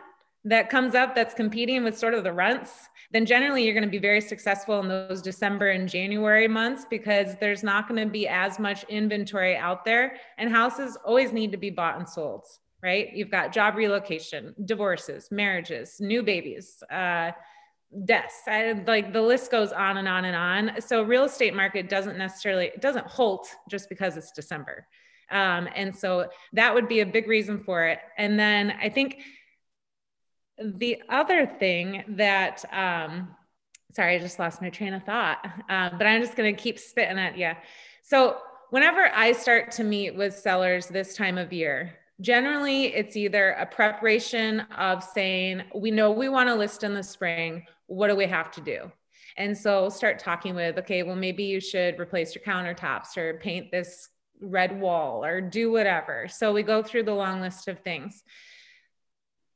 that 0.45 0.69
comes 0.69 0.97
up 0.97 1.15
that's 1.15 1.35
competing 1.35 1.85
with 1.85 1.97
sort 1.97 2.15
of 2.15 2.25
the 2.25 2.33
rents, 2.33 2.89
then 3.13 3.25
generally 3.25 3.63
you're 3.65 3.75
going 3.75 3.85
to 3.85 3.91
be 3.91 3.99
very 3.99 4.21
successful 4.21 4.81
in 4.81 4.89
those 4.89 5.23
December 5.23 5.71
and 5.71 5.89
January 5.89 6.49
months 6.49 6.85
because 6.91 7.37
there's 7.39 7.63
not 7.63 7.87
going 7.87 8.05
to 8.05 8.11
be 8.11 8.27
as 8.27 8.59
much 8.59 8.83
inventory 8.89 9.57
out 9.57 9.85
there 9.85 10.17
and 10.37 10.51
houses 10.51 10.99
always 11.05 11.33
need 11.33 11.53
to 11.53 11.59
be 11.59 11.71
bought 11.71 11.97
and 11.97 12.09
sold 12.09 12.45
right? 12.83 13.13
You've 13.15 13.31
got 13.31 13.53
job 13.53 13.77
relocation, 13.77 14.55
divorces, 14.65 15.29
marriages, 15.31 16.01
new 16.01 16.23
babies, 16.23 16.83
uh, 16.91 17.31
deaths. 18.05 18.43
I, 18.47 18.73
like 18.87 19.13
the 19.13 19.23
list 19.23 19.51
goes 19.51 19.73
on 19.73 19.99
and 19.99 20.09
on 20.09 20.25
and 20.25 20.37
on. 20.37 20.81
So 20.81 21.03
real 21.03 21.25
estate 21.25 21.55
market 21.55 21.89
doesn't 21.89 22.19
necessarily 22.19 22.67
it 22.67 22.81
doesn't 22.81 23.07
halt 23.07 23.49
just 23.71 23.89
because 23.89 24.17
it's 24.17 24.33
December. 24.33 24.87
Um, 25.31 25.69
and 25.75 25.95
so 25.95 26.29
that 26.53 26.75
would 26.75 26.89
be 26.89 27.01
a 27.01 27.07
big 27.07 27.29
reason 27.29 27.63
for 27.65 27.87
it. 27.87 28.01
And 28.19 28.39
then 28.39 28.73
I 28.83 28.89
think 28.89 29.23
the 30.63 31.03
other 31.09 31.47
thing 31.47 32.05
that 32.17 32.65
um, 32.73 33.29
sorry, 33.93 34.17
I 34.17 34.19
just 34.19 34.39
lost 34.39 34.61
my 34.63 34.71
train 34.71 34.95
of 34.95 35.05
thought, 35.05 35.39
uh, 35.69 35.91
but 35.97 36.07
I'm 36.07 36.23
just 36.23 36.37
going 36.37 36.55
to 36.55 36.61
keep 36.61 36.79
spitting 36.79 37.19
at 37.19 37.37
you. 37.37 37.53
So 38.03 38.39
whenever 38.71 39.11
I 39.15 39.33
start 39.33 39.71
to 39.73 39.85
meet 39.85 40.17
with 40.17 40.35
sellers 40.35 40.87
this 40.87 41.15
time 41.15 41.39
of 41.39 41.53
year, 41.53 41.95
Generally, 42.21 42.95
it's 42.95 43.17
either 43.17 43.51
a 43.51 43.67
preparation 43.67 44.61
of 44.77 45.03
saying, 45.03 45.63
we 45.75 45.91
know 45.91 46.11
we 46.11 46.29
want 46.29 46.49
to 46.49 46.55
list 46.55 46.85
in 46.85 46.95
the 46.95 47.03
spring. 47.03 47.65
What 47.87 48.09
do 48.09 48.17
we 48.17 48.27
have 48.27 48.51
to 48.53 48.61
do? 48.61 48.93
And 49.37 49.57
so 49.57 49.89
start 49.89 50.19
talking 50.19 50.55
with, 50.55 50.79
okay, 50.79 51.03
well, 51.03 51.17
maybe 51.17 51.45
you 51.45 51.61
should 51.61 51.99
replace 51.99 52.35
your 52.35 52.45
countertops 52.45 53.17
or 53.17 53.39
paint 53.39 53.71
this 53.71 54.09
red 54.41 54.79
wall 54.79 55.25
or 55.25 55.41
do 55.41 55.73
whatever. 55.73 56.29
So 56.29 56.53
we 56.53 56.63
go 56.63 56.83
through 56.83 57.05
the 57.05 57.15
long 57.15 57.41
list 57.41 57.69
of 57.69 57.81
things. 57.81 58.23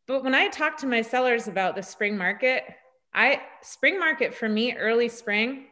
But 0.07 0.25
when 0.25 0.35
I 0.35 0.49
talk 0.49 0.79
to 0.79 0.87
my 0.87 1.03
sellers 1.03 1.49
about 1.49 1.75
the 1.75 1.83
spring 1.83 2.17
market, 2.17 2.65
I 3.13 3.43
spring 3.63 3.99
market 3.99 4.35
for 4.35 4.49
me, 4.49 4.75
early 4.75 5.09
spring, 5.09 5.67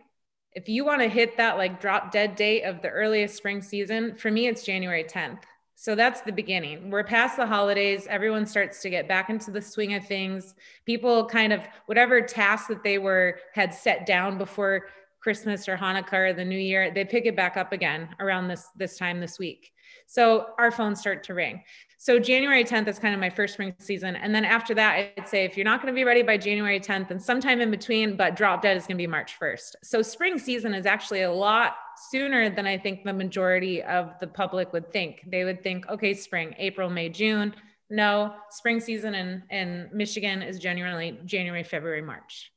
if 0.53 0.69
you 0.69 0.85
want 0.85 1.03
to 1.03 1.09
hit 1.09 1.37
that 1.37 1.57
like 1.57 1.81
drop 1.81 2.13
dead 2.13 2.37
date 2.37 2.63
of 2.63 2.83
the 2.83 2.89
earliest 2.89 3.37
spring 3.37 3.63
season, 3.63 4.17
for 4.17 4.31
me, 4.31 4.47
it's 4.47 4.65
January 4.65 5.05
10th. 5.05 5.43
So 5.77 5.95
that's 5.95 6.21
the 6.21 6.33
beginning. 6.33 6.91
We're 6.91 7.05
past 7.05 7.37
the 7.37 7.47
holidays. 7.47 8.07
Everyone 8.09 8.47
starts 8.47 8.81
to 8.83 8.91
get 8.91 9.09
back 9.09 9.29
into 9.29 9.51
the 9.51 9.61
swing 9.61 9.95
of 9.95 10.07
things. 10.07 10.55
People 10.87 11.27
kind 11.27 11.53
of 11.53 11.63
whatever 11.87 12.21
tasks 12.21 12.69
that 12.69 12.85
they 12.85 12.99
were 12.99 13.39
had 13.55 13.75
set 13.75 14.07
down 14.07 14.39
before 14.39 14.87
Christmas 15.21 15.69
or 15.69 15.77
Hanukkah 15.77 16.31
or 16.31 16.33
the 16.33 16.45
New 16.45 16.59
Year, 16.59 16.93
they 16.93 17.05
pick 17.05 17.25
it 17.25 17.35
back 17.35 17.57
up 17.57 17.73
again 17.73 18.09
around 18.21 18.47
this 18.47 18.69
this 18.77 18.99
time 18.99 19.21
this 19.21 19.39
week. 19.39 19.73
So 20.07 20.49
our 20.59 20.71
phones 20.71 21.01
start 21.01 21.25
to 21.25 21.35
ring. 21.35 21.63
so 21.97 22.19
January 22.19 22.63
10th 22.63 22.89
is 22.89 22.99
kind 22.99 23.15
of 23.15 23.21
my 23.21 23.31
first 23.31 23.55
spring 23.55 23.75
season. 23.79 24.17
And 24.17 24.35
then 24.35 24.45
after 24.45 24.75
that, 24.75 25.13
I'd 25.17 25.29
say 25.29 25.45
if 25.45 25.57
you're 25.57 25.65
not 25.65 25.81
going 25.81 25.93
to 25.93 25.97
be 25.97 26.05
ready 26.05 26.23
by 26.23 26.37
January 26.37 26.79
10th, 26.79 27.09
then 27.09 27.19
sometime 27.19 27.61
in 27.63 27.71
between, 27.71 28.17
but 28.17 28.37
drop 28.37 28.61
dead 28.61 28.77
is 28.77 28.87
going 28.87 28.97
to 28.97 29.03
be 29.03 29.07
March 29.07 29.39
1st. 29.41 29.77
So 29.83 30.03
spring 30.03 30.39
season 30.39 30.75
is 30.75 30.85
actually 30.85 31.23
a 31.23 31.33
lot 31.33 31.77
sooner 32.11 32.51
than 32.51 32.67
I 32.67 32.79
think 32.79 33.05
the 33.05 33.13
majority 33.13 33.83
of 33.83 34.15
the 34.21 34.27
public 34.27 34.73
would 34.73 34.93
think. 34.93 35.25
They 35.27 35.45
would 35.45 35.63
think, 35.63 35.89
okay, 35.89 36.15
spring, 36.15 36.55
April, 36.59 36.91
May, 36.91 37.09
June. 37.09 37.55
No, 37.91 38.35
spring 38.51 38.81
season 38.81 39.15
in, 39.15 39.43
in 39.51 39.91
Michigan 39.93 40.43
is 40.43 40.59
generally 40.59 41.19
January, 41.25 41.63
February, 41.63 42.03
March. 42.03 42.51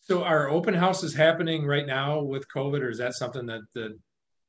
So 0.00 0.22
are 0.22 0.48
open 0.48 0.74
houses 0.74 1.14
happening 1.14 1.66
right 1.66 1.86
now 1.86 2.22
with 2.22 2.46
COVID 2.54 2.80
or 2.80 2.90
is 2.90 2.98
that 2.98 3.14
something 3.14 3.44
that, 3.46 3.62
that 3.74 3.92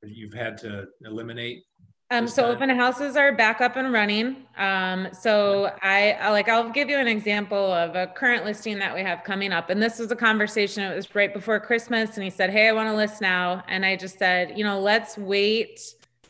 you've 0.03 0.33
had 0.33 0.57
to 0.59 0.85
eliminate? 1.03 1.63
Um, 2.09 2.25
so 2.25 2.45
open 2.45 2.69
houses 2.69 3.17
are 3.17 3.33
back 3.33 3.59
up 3.59 3.75
and 3.75 3.91
running. 3.91 4.37
Um, 4.55 5.09
so 5.11 5.73
I, 5.81 6.13
I 6.13 6.31
like 6.31 6.47
I'll 6.47 6.69
give 6.69 6.89
you 6.89 6.97
an 6.97 7.07
example 7.07 7.57
of 7.73 7.97
a 7.97 8.07
current 8.07 8.45
listing 8.45 8.79
that 8.79 8.95
we 8.95 9.01
have 9.01 9.25
coming 9.25 9.51
up. 9.51 9.69
And 9.69 9.83
this 9.83 9.99
was 9.99 10.09
a 10.09 10.15
conversation. 10.15 10.89
It 10.89 10.95
was 10.95 11.13
right 11.13 11.33
before 11.33 11.59
Christmas, 11.59 12.15
and 12.15 12.23
he 12.23 12.29
said, 12.29 12.49
"Hey, 12.49 12.69
I 12.69 12.71
want 12.71 12.87
to 12.87 12.95
list 12.95 13.19
now." 13.19 13.61
And 13.67 13.85
I 13.85 13.97
just 13.97 14.17
said, 14.17 14.57
you 14.57 14.63
know, 14.63 14.79
let's 14.79 15.17
wait 15.17 15.81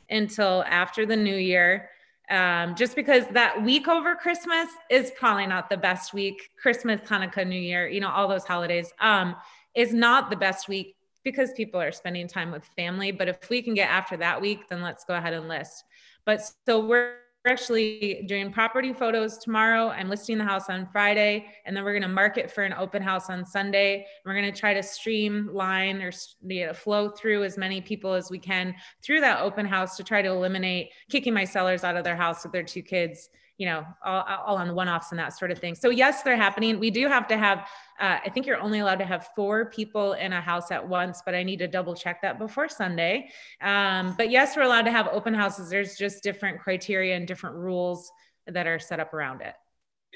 until 0.10 0.64
after 0.68 1.06
the 1.06 1.16
new 1.16 1.36
year, 1.36 1.92
um, 2.32 2.74
just 2.76 2.96
because 2.96 3.28
that 3.28 3.62
week 3.62 3.88
over 3.88 4.16
Christmas 4.16 4.70
is 4.90 5.12
probably 5.16 5.46
not 5.46 5.70
the 5.70 5.78
best 5.78 6.12
week. 6.12 6.50
Christmas, 6.60 7.02
Hanukkah, 7.02 7.48
New 7.48 7.60
Year, 7.60 7.88
you 7.88 8.00
know, 8.00 8.10
all 8.10 8.28
those 8.28 8.46
holidays 8.46 8.92
um, 9.00 9.36
is 9.76 9.94
not 9.94 10.32
the 10.32 10.38
best 10.38 10.68
week 10.68 10.97
because 11.28 11.52
people 11.52 11.82
are 11.82 11.92
spending 11.92 12.26
time 12.26 12.52
with 12.52 12.64
family. 12.78 13.12
But 13.12 13.28
if 13.28 13.50
we 13.50 13.62
can 13.62 13.74
get 13.74 13.90
after 13.90 14.16
that 14.16 14.40
week, 14.40 14.70
then 14.70 14.82
let's 14.82 15.04
go 15.04 15.16
ahead 15.16 15.34
and 15.34 15.50
list. 15.50 15.84
But 16.26 16.40
so 16.66 16.86
we're 16.86 17.16
actually 17.46 18.24
doing 18.30 18.50
property 18.50 18.94
photos 18.94 19.38
tomorrow. 19.38 19.90
I'm 19.90 20.08
listing 20.08 20.38
the 20.38 20.46
house 20.46 20.70
on 20.70 20.88
Friday, 20.90 21.48
and 21.66 21.76
then 21.76 21.84
we're 21.84 21.92
going 21.92 22.04
to 22.04 22.08
market 22.08 22.50
for 22.50 22.64
an 22.64 22.74
open 22.78 23.02
house 23.02 23.30
on 23.30 23.46
Sunday. 23.46 24.06
We're 24.26 24.40
going 24.40 24.52
to 24.52 24.58
try 24.58 24.74
to 24.74 24.82
streamline 24.82 26.02
or 26.02 26.12
you 26.46 26.68
know, 26.68 26.74
flow 26.74 27.10
through 27.10 27.44
as 27.44 27.58
many 27.58 27.82
people 27.82 28.14
as 28.14 28.32
we 28.32 28.40
can 28.40 28.74
through 29.04 29.20
that 29.20 29.42
open 29.42 29.66
house 29.66 29.98
to 29.98 30.06
try 30.06 30.22
to 30.22 30.30
eliminate 30.30 30.92
kicking 31.10 31.34
my 31.34 31.44
sellers 31.44 31.84
out 31.84 31.98
of 31.98 32.06
their 32.06 32.16
house 32.16 32.44
with 32.44 32.54
their 32.54 32.64
two 32.64 32.82
kids 32.82 33.30
you 33.58 33.66
know, 33.66 33.86
all, 34.06 34.24
all 34.46 34.58
on 34.58 34.68
the 34.68 34.74
one 34.74 34.88
offs 34.88 35.12
and 35.12 35.20
that 35.20 35.38
sort 35.38 35.50
of 35.50 35.58
thing. 35.58 35.74
So, 35.74 35.90
yes, 35.90 36.22
they're 36.22 36.38
happening. 36.38 36.80
We 36.80 36.92
do 36.92 37.08
have 37.08 37.28
to 37.30 37.38
have, 37.38 37.60
uh, 38.00 38.20
I 38.24 38.30
think 38.30 38.46
you're 38.46 38.60
only 38.60 38.80
allowed 38.80 39.00
to 39.00 39.06
have 39.06 39.30
four 39.36 39.66
people 39.66 40.14
in 40.14 40.32
a 40.32 40.42
house 40.42 40.70
at 40.70 40.88
once, 40.88 41.24
but 41.26 41.34
I 41.34 41.42
need 41.42 41.58
to 41.60 41.68
double 41.68 41.96
check 41.96 42.22
that 42.22 42.38
before 42.38 42.70
Sunday. 42.70 43.30
Um, 43.62 44.14
but 44.16 44.30
yes, 44.30 44.56
we're 44.56 44.64
allowed 44.64 44.84
to 44.84 44.92
have 44.92 45.08
open 45.08 45.34
houses. 45.34 45.70
There's 45.70 45.96
just 45.96 46.22
different 46.22 46.60
criteria 46.60 47.16
and 47.16 47.28
different 47.28 47.56
rules 47.56 48.12
that 48.46 48.68
are 48.68 48.80
set 48.80 49.00
up 49.00 49.14
around 49.14 49.42
it. 49.42 49.56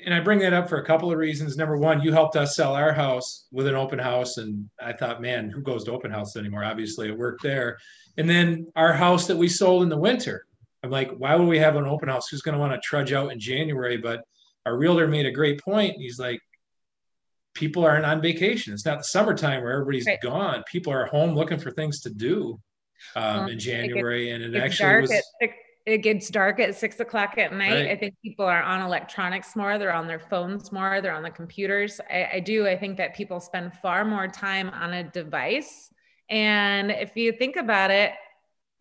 And 0.05 0.13
I 0.13 0.19
bring 0.19 0.39
that 0.39 0.53
up 0.53 0.69
for 0.69 0.77
a 0.77 0.85
couple 0.85 1.11
of 1.11 1.17
reasons. 1.17 1.57
Number 1.57 1.77
one, 1.77 2.01
you 2.01 2.11
helped 2.11 2.35
us 2.35 2.55
sell 2.55 2.73
our 2.75 2.93
house 2.93 3.47
with 3.51 3.67
an 3.67 3.75
open 3.75 3.99
house. 3.99 4.37
And 4.37 4.69
I 4.81 4.93
thought, 4.93 5.21
man, 5.21 5.49
who 5.49 5.61
goes 5.61 5.83
to 5.85 5.91
open 5.91 6.11
house 6.11 6.37
anymore? 6.37 6.63
Obviously, 6.63 7.07
it 7.07 7.17
worked 7.17 7.43
there. 7.43 7.77
And 8.17 8.29
then 8.29 8.71
our 8.75 8.93
house 8.93 9.27
that 9.27 9.35
we 9.35 9.47
sold 9.47 9.83
in 9.83 9.89
the 9.89 9.97
winter 9.97 10.45
I'm 10.83 10.89
like, 10.89 11.11
why 11.11 11.35
would 11.35 11.47
we 11.47 11.59
have 11.59 11.75
an 11.75 11.85
open 11.85 12.09
house? 12.09 12.27
Who's 12.29 12.41
going 12.41 12.53
to 12.53 12.59
want 12.59 12.73
to 12.73 12.79
trudge 12.83 13.13
out 13.13 13.31
in 13.31 13.39
January? 13.39 13.97
But 13.97 14.23
our 14.65 14.77
realtor 14.77 15.07
made 15.07 15.25
a 15.25 15.31
great 15.31 15.61
point. 15.61 15.97
He's 15.97 16.19
like, 16.19 16.39
people 17.53 17.85
aren't 17.85 18.05
on 18.05 18.21
vacation. 18.21 18.73
It's 18.73 18.85
not 18.85 18.99
the 18.99 19.03
summertime 19.03 19.61
where 19.61 19.73
everybody's 19.73 20.05
right. 20.05 20.21
gone. 20.21 20.63
People 20.71 20.93
are 20.93 21.05
home 21.05 21.35
looking 21.35 21.59
for 21.59 21.71
things 21.71 22.01
to 22.01 22.09
do 22.09 22.59
um, 23.15 23.23
well, 23.23 23.47
in 23.49 23.59
January, 23.59 24.29
it 24.29 24.33
gets, 24.33 24.45
and 24.45 24.55
it 24.55 24.63
actually 24.63 25.01
was. 25.01 25.09
Six, 25.41 25.55
it 25.85 25.97
gets 25.99 26.29
dark 26.29 26.59
at 26.59 26.75
six 26.75 26.99
o'clock 26.99 27.37
at 27.37 27.53
night. 27.53 27.73
Right. 27.73 27.89
I 27.89 27.95
think 27.95 28.15
people 28.23 28.45
are 28.45 28.61
on 28.61 28.81
electronics 28.81 29.55
more. 29.55 29.77
They're 29.77 29.93
on 29.93 30.07
their 30.07 30.19
phones 30.19 30.71
more. 30.71 31.01
They're 31.01 31.13
on 31.13 31.23
the 31.23 31.31
computers. 31.31 31.99
I, 32.09 32.29
I 32.33 32.39
do. 32.39 32.67
I 32.67 32.77
think 32.77 32.97
that 32.97 33.15
people 33.15 33.39
spend 33.39 33.73
far 33.81 34.05
more 34.05 34.27
time 34.27 34.69
on 34.69 34.93
a 34.93 35.03
device. 35.03 35.91
And 36.29 36.91
if 36.91 37.15
you 37.15 37.31
think 37.31 37.55
about 37.55 37.91
it, 37.91 38.13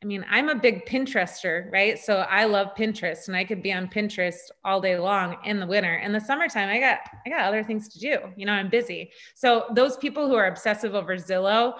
I 0.02 0.06
mean, 0.06 0.24
I'm 0.30 0.48
a 0.48 0.54
big 0.54 0.86
Pinterester, 0.86 1.70
right? 1.70 1.98
So 1.98 2.18
I 2.20 2.44
love 2.44 2.74
Pinterest 2.74 3.28
and 3.28 3.36
I 3.36 3.44
could 3.44 3.62
be 3.62 3.72
on 3.72 3.86
Pinterest 3.86 4.50
all 4.64 4.80
day 4.80 4.98
long 4.98 5.36
in 5.44 5.60
the 5.60 5.66
winter. 5.66 5.96
In 5.96 6.12
the 6.12 6.20
summertime, 6.20 6.70
I 6.70 6.80
got 6.80 7.00
I 7.26 7.28
got 7.28 7.42
other 7.42 7.62
things 7.62 7.88
to 7.90 7.98
do. 7.98 8.18
You 8.34 8.46
know, 8.46 8.52
I'm 8.52 8.70
busy. 8.70 9.12
So 9.34 9.66
those 9.74 9.98
people 9.98 10.26
who 10.26 10.36
are 10.36 10.46
obsessive 10.46 10.94
over 10.94 11.16
Zillow, 11.16 11.74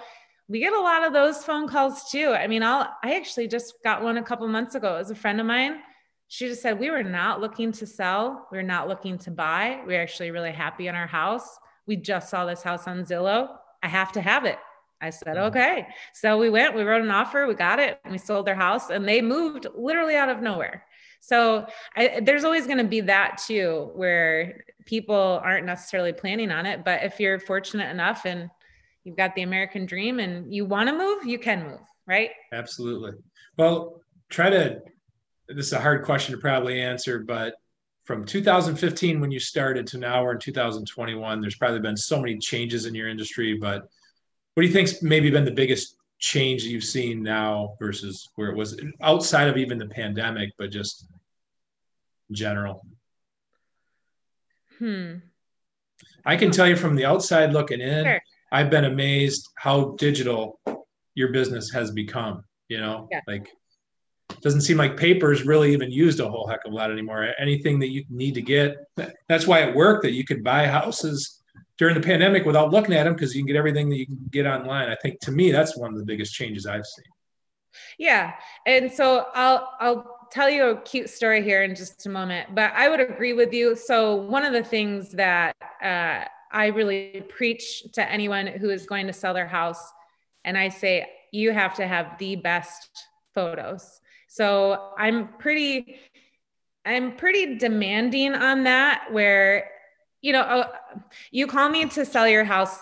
we 0.47 0.59
get 0.59 0.73
a 0.73 0.79
lot 0.79 1.03
of 1.03 1.13
those 1.13 1.43
phone 1.43 1.67
calls 1.67 2.11
too. 2.11 2.29
I 2.29 2.45
mean, 2.45 2.61
I'll 2.61 2.87
I 3.03 3.15
actually 3.15 3.47
just 3.47 3.73
got 3.83 4.03
one 4.03 4.17
a 4.17 4.23
couple 4.23 4.47
months 4.47 4.75
ago. 4.75 4.95
It 4.95 4.99
was 4.99 5.11
a 5.11 5.15
friend 5.15 5.39
of 5.39 5.47
mine. 5.47 5.79
She 6.27 6.47
just 6.47 6.61
said, 6.61 6.79
We 6.79 6.91
were 6.91 7.03
not 7.03 7.41
looking 7.41 7.71
to 7.73 7.87
sell, 7.87 8.47
we 8.51 8.59
are 8.59 8.63
not 8.63 8.87
looking 8.87 9.17
to 9.19 9.31
buy. 9.31 9.81
We're 9.85 10.01
actually 10.01 10.29
really 10.29 10.51
happy 10.51 10.87
in 10.87 10.95
our 10.95 11.07
house. 11.07 11.57
We 11.87 11.95
just 11.97 12.29
saw 12.29 12.45
this 12.45 12.61
house 12.61 12.87
on 12.87 13.03
Zillow. 13.03 13.49
I 13.81 13.87
have 13.87 14.11
to 14.11 14.21
have 14.21 14.45
it. 14.45 14.59
I 15.01 15.09
said, 15.09 15.35
mm-hmm. 15.35 15.57
okay. 15.57 15.87
So 16.13 16.37
we 16.37 16.49
went, 16.49 16.75
we 16.75 16.83
wrote 16.83 17.01
an 17.01 17.11
offer, 17.11 17.47
we 17.47 17.55
got 17.55 17.79
it, 17.79 17.99
we 18.09 18.17
sold 18.17 18.45
their 18.45 18.55
house, 18.55 18.89
and 18.89 19.07
they 19.07 19.21
moved 19.21 19.67
literally 19.75 20.15
out 20.15 20.29
of 20.29 20.41
nowhere. 20.41 20.85
So 21.19 21.67
I, 21.95 22.19
there's 22.21 22.43
always 22.43 22.65
going 22.65 22.79
to 22.79 22.83
be 22.83 23.01
that 23.01 23.41
too, 23.45 23.91
where 23.95 24.63
people 24.85 25.41
aren't 25.43 25.65
necessarily 25.65 26.13
planning 26.13 26.51
on 26.51 26.65
it. 26.65 26.83
But 26.83 27.03
if 27.03 27.19
you're 27.19 27.39
fortunate 27.39 27.89
enough 27.89 28.25
and 28.25 28.49
you've 29.03 29.17
got 29.17 29.35
the 29.35 29.43
American 29.43 29.85
dream 29.85 30.19
and 30.19 30.53
you 30.53 30.65
want 30.65 30.89
to 30.89 30.97
move, 30.97 31.25
you 31.25 31.39
can 31.39 31.63
move, 31.63 31.79
right? 32.07 32.31
Absolutely. 32.51 33.13
Well, 33.57 34.01
try 34.29 34.49
to, 34.49 34.81
this 35.47 35.67
is 35.67 35.73
a 35.73 35.79
hard 35.79 36.05
question 36.05 36.33
to 36.35 36.41
probably 36.41 36.81
answer, 36.81 37.19
but 37.19 37.55
from 38.03 38.25
2015 38.25 39.19
when 39.19 39.31
you 39.31 39.39
started 39.39 39.85
to 39.87 39.97
now 39.97 40.23
we're 40.23 40.33
in 40.33 40.39
2021, 40.39 41.39
there's 41.41 41.55
probably 41.55 41.79
been 41.79 41.97
so 41.97 42.19
many 42.19 42.37
changes 42.37 42.85
in 42.85 42.95
your 42.95 43.07
industry, 43.07 43.57
but 43.57 43.87
what 44.53 44.63
do 44.63 44.67
you 44.67 44.73
think's 44.73 45.01
maybe 45.01 45.29
been 45.29 45.45
the 45.45 45.51
biggest 45.51 45.95
change 46.19 46.63
you've 46.63 46.83
seen 46.83 47.23
now 47.23 47.75
versus 47.79 48.29
where 48.35 48.49
it 48.49 48.57
was 48.57 48.79
outside 49.01 49.47
of 49.47 49.57
even 49.57 49.77
the 49.77 49.87
pandemic, 49.87 50.51
but 50.57 50.71
just 50.71 51.07
general? 52.31 52.85
Hmm. 54.77 55.15
I 56.25 56.35
can 56.35 56.51
tell 56.51 56.67
you 56.67 56.75
from 56.75 56.95
the 56.95 57.05
outside 57.05 57.53
looking 57.53 57.81
in, 57.81 58.03
sure. 58.03 58.21
I've 58.51 58.69
been 58.69 58.85
amazed 58.85 59.47
how 59.55 59.95
digital 59.97 60.59
your 61.15 61.31
business 61.31 61.71
has 61.71 61.91
become. 61.91 62.43
You 62.67 62.79
know, 62.79 63.07
yeah. 63.11 63.21
like 63.27 63.47
doesn't 64.41 64.61
seem 64.61 64.77
like 64.77 64.97
paper 64.97 65.31
is 65.31 65.45
really 65.45 65.73
even 65.73 65.91
used 65.91 66.19
a 66.19 66.29
whole 66.29 66.47
heck 66.47 66.61
of 66.65 66.71
a 66.71 66.75
lot 66.75 66.91
anymore. 66.91 67.33
Anything 67.39 67.79
that 67.79 67.89
you 67.89 68.05
need 68.09 68.33
to 68.35 68.41
get, 68.41 68.77
that's 69.27 69.45
why 69.45 69.59
it 69.59 69.75
worked 69.75 70.03
that 70.03 70.13
you 70.13 70.23
could 70.23 70.43
buy 70.43 70.67
houses 70.67 71.40
during 71.81 71.95
the 71.95 72.07
pandemic 72.07 72.45
without 72.45 72.69
looking 72.69 72.93
at 72.93 73.05
them 73.05 73.13
because 73.15 73.33
you 73.33 73.41
can 73.41 73.47
get 73.47 73.55
everything 73.55 73.89
that 73.89 73.97
you 73.97 74.05
can 74.05 74.19
get 74.29 74.45
online. 74.45 74.87
I 74.87 74.95
think 75.01 75.19
to 75.21 75.31
me 75.31 75.51
that's 75.51 75.75
one 75.75 75.91
of 75.91 75.97
the 75.97 76.05
biggest 76.05 76.31
changes 76.31 76.67
I've 76.67 76.85
seen. 76.85 77.05
Yeah, 77.97 78.33
and 78.67 78.91
so 78.91 79.25
I'll 79.33 79.73
I'll 79.79 80.27
tell 80.31 80.47
you 80.47 80.67
a 80.67 80.81
cute 80.81 81.09
story 81.09 81.41
here 81.41 81.63
in 81.63 81.73
just 81.73 82.05
a 82.05 82.09
moment, 82.09 82.53
but 82.53 82.71
I 82.75 82.87
would 82.87 82.99
agree 82.99 83.33
with 83.33 83.51
you. 83.51 83.75
So 83.75 84.13
one 84.13 84.45
of 84.45 84.53
the 84.53 84.63
things 84.63 85.09
that 85.13 85.55
uh, 85.81 86.25
I 86.51 86.67
really 86.67 87.25
preach 87.29 87.91
to 87.93 88.07
anyone 88.07 88.45
who 88.45 88.69
is 88.69 88.85
going 88.85 89.07
to 89.07 89.13
sell 89.13 89.33
their 89.33 89.47
house, 89.47 89.81
and 90.45 90.55
I 90.59 90.69
say 90.69 91.09
you 91.31 91.51
have 91.51 91.73
to 91.77 91.87
have 91.87 92.15
the 92.19 92.35
best 92.35 93.07
photos. 93.33 94.01
So 94.27 94.91
I'm 94.99 95.29
pretty 95.39 95.99
I'm 96.85 97.15
pretty 97.15 97.55
demanding 97.57 98.35
on 98.35 98.65
that 98.65 99.07
where 99.11 99.71
you 100.21 100.33
know, 100.33 100.41
uh, 100.41 100.67
you 101.31 101.47
call 101.47 101.69
me 101.69 101.85
to 101.85 102.05
sell 102.05 102.27
your 102.27 102.43
house. 102.43 102.79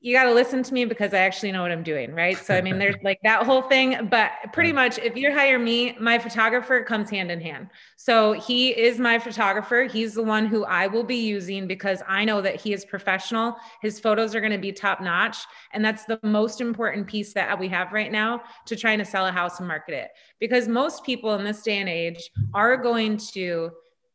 You 0.00 0.14
got 0.14 0.24
to 0.24 0.34
listen 0.34 0.62
to 0.62 0.74
me 0.74 0.84
because 0.84 1.14
I 1.14 1.18
actually 1.18 1.50
know 1.50 1.62
what 1.62 1.72
I'm 1.72 1.82
doing, 1.82 2.12
right? 2.12 2.36
So, 2.36 2.54
I 2.54 2.60
mean, 2.60 2.78
there's 2.78 2.96
like 3.02 3.20
that 3.22 3.44
whole 3.44 3.62
thing, 3.62 4.08
but 4.10 4.32
pretty 4.52 4.70
much 4.70 4.98
if 4.98 5.16
you 5.16 5.32
hire 5.32 5.58
me, 5.58 5.96
my 5.98 6.18
photographer 6.18 6.82
comes 6.82 7.08
hand 7.08 7.30
in 7.30 7.40
hand. 7.40 7.70
So, 7.96 8.32
he 8.32 8.70
is 8.70 8.98
my 8.98 9.18
photographer. 9.18 9.84
He's 9.84 10.12
the 10.12 10.22
one 10.22 10.44
who 10.44 10.64
I 10.64 10.88
will 10.88 11.04
be 11.04 11.16
using 11.16 11.66
because 11.66 12.02
I 12.06 12.26
know 12.26 12.42
that 12.42 12.60
he 12.60 12.74
is 12.74 12.84
professional. 12.84 13.56
His 13.80 13.98
photos 13.98 14.34
are 14.34 14.40
going 14.40 14.52
to 14.52 14.58
be 14.58 14.72
top 14.72 15.00
notch. 15.00 15.38
And 15.72 15.82
that's 15.82 16.04
the 16.04 16.20
most 16.22 16.60
important 16.60 17.06
piece 17.06 17.32
that 17.32 17.58
we 17.58 17.68
have 17.68 17.92
right 17.92 18.12
now 18.12 18.42
to 18.66 18.76
trying 18.76 18.98
to 18.98 19.06
sell 19.06 19.26
a 19.26 19.32
house 19.32 19.58
and 19.58 19.66
market 19.66 19.94
it. 19.94 20.10
Because 20.38 20.68
most 20.68 21.02
people 21.02 21.34
in 21.34 21.44
this 21.44 21.62
day 21.62 21.78
and 21.78 21.88
age 21.88 22.30
are 22.52 22.76
going 22.76 23.16
to 23.32 23.70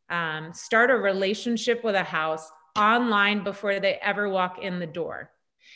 um, 0.10 0.54
start 0.54 0.90
a 0.90 0.96
relationship 0.96 1.84
with 1.84 1.96
a 1.96 2.04
house 2.04 2.50
online 2.76 3.44
before 3.44 3.80
they 3.80 4.00
ever 4.02 4.30
walk 4.30 4.60
in 4.62 4.80
the 4.80 4.88
door. 4.88 5.32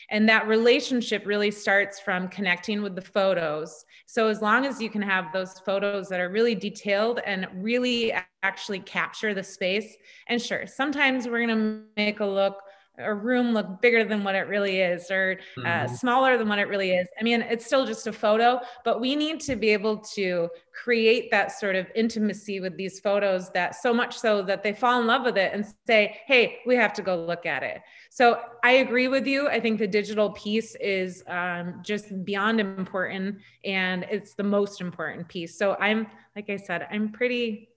And 0.10 0.28
that 0.30 0.48
relationship 0.48 1.26
really 1.26 1.52
starts 1.52 2.00
from 2.00 2.28
connecting 2.28 2.82
with 2.82 2.96
the 2.96 3.02
photos. 3.02 3.86
So, 4.06 4.28
as 4.28 4.42
long 4.42 4.66
as 4.66 4.82
you 4.82 4.90
can 4.90 5.02
have 5.02 5.32
those 5.32 5.60
photos 5.60 6.10
that 6.10 6.20
are 6.20 6.30
really 6.30 6.56
detailed 6.56 7.20
and 7.26 7.48
really 7.56 8.14
actually 8.44 8.80
capture 8.80 9.34
the 9.34 9.44
space, 9.44 9.96
and 10.28 10.42
sure, 10.42 10.68
sometimes 10.68 11.28
we're 11.28 11.46
going 11.46 11.58
to 11.58 11.82
make 11.96 12.20
a 12.20 12.26
look 12.26 12.58
a 13.00 13.14
room 13.14 13.54
look 13.54 13.82
bigger 13.82 14.04
than 14.04 14.24
what 14.24 14.36
it 14.36 14.48
really 14.48 14.80
is 14.80 15.10
or 15.10 15.40
uh, 15.58 15.62
mm-hmm. 15.62 15.96
smaller 15.96 16.38
than 16.38 16.48
what 16.48 16.60
it 16.60 16.68
really 16.68 16.92
is. 16.92 17.08
I 17.20 17.24
mean, 17.24 17.42
it's 17.42 17.66
still 17.66 17.86
just 17.86 18.06
a 18.06 18.14
photo, 18.14 18.60
but 18.86 19.02
we 19.02 19.16
need 19.16 19.40
to 19.42 19.56
be 19.56 19.70
able 19.70 19.98
to 20.16 20.50
create 20.72 21.32
that 21.32 21.52
sort 21.52 21.76
of 21.76 21.88
intimacy 21.96 22.60
with 22.60 22.78
these 22.78 23.00
photos 23.00 23.50
that 23.52 23.76
so 23.76 23.94
much 23.94 24.18
so 24.18 24.44
that 24.44 24.62
they 24.62 24.74
fall 24.74 25.02
in 25.02 25.08
love 25.08 25.24
with 25.24 25.38
it 25.38 25.52
and 25.54 25.66
say, 25.88 26.20
hey, 26.28 26.60
we 26.68 26.76
have 26.76 26.94
to 26.94 27.02
go 27.02 27.16
look 27.16 27.48
at 27.48 27.64
it. 27.64 27.82
So 28.12 28.40
I 28.64 28.74
agree 28.74 29.08
with 29.08 29.26
you. 29.26 29.48
I 29.48 29.60
think 29.60 29.80
the 29.80 29.88
digital 29.88 30.30
piece 30.32 30.76
is 30.76 31.24
um, 31.28 31.82
just 31.84 32.24
beyond 32.24 32.60
important 32.60 33.40
and 33.66 34.06
it's 34.12 34.36
the 34.36 34.44
most 34.44 34.82
important 34.82 35.28
piece. 35.28 35.58
So 35.58 35.76
I'm, 35.80 36.06
like 36.36 36.50
I 36.50 36.58
said, 36.58 36.88
I'm 36.92 37.12
pretty 37.12 37.70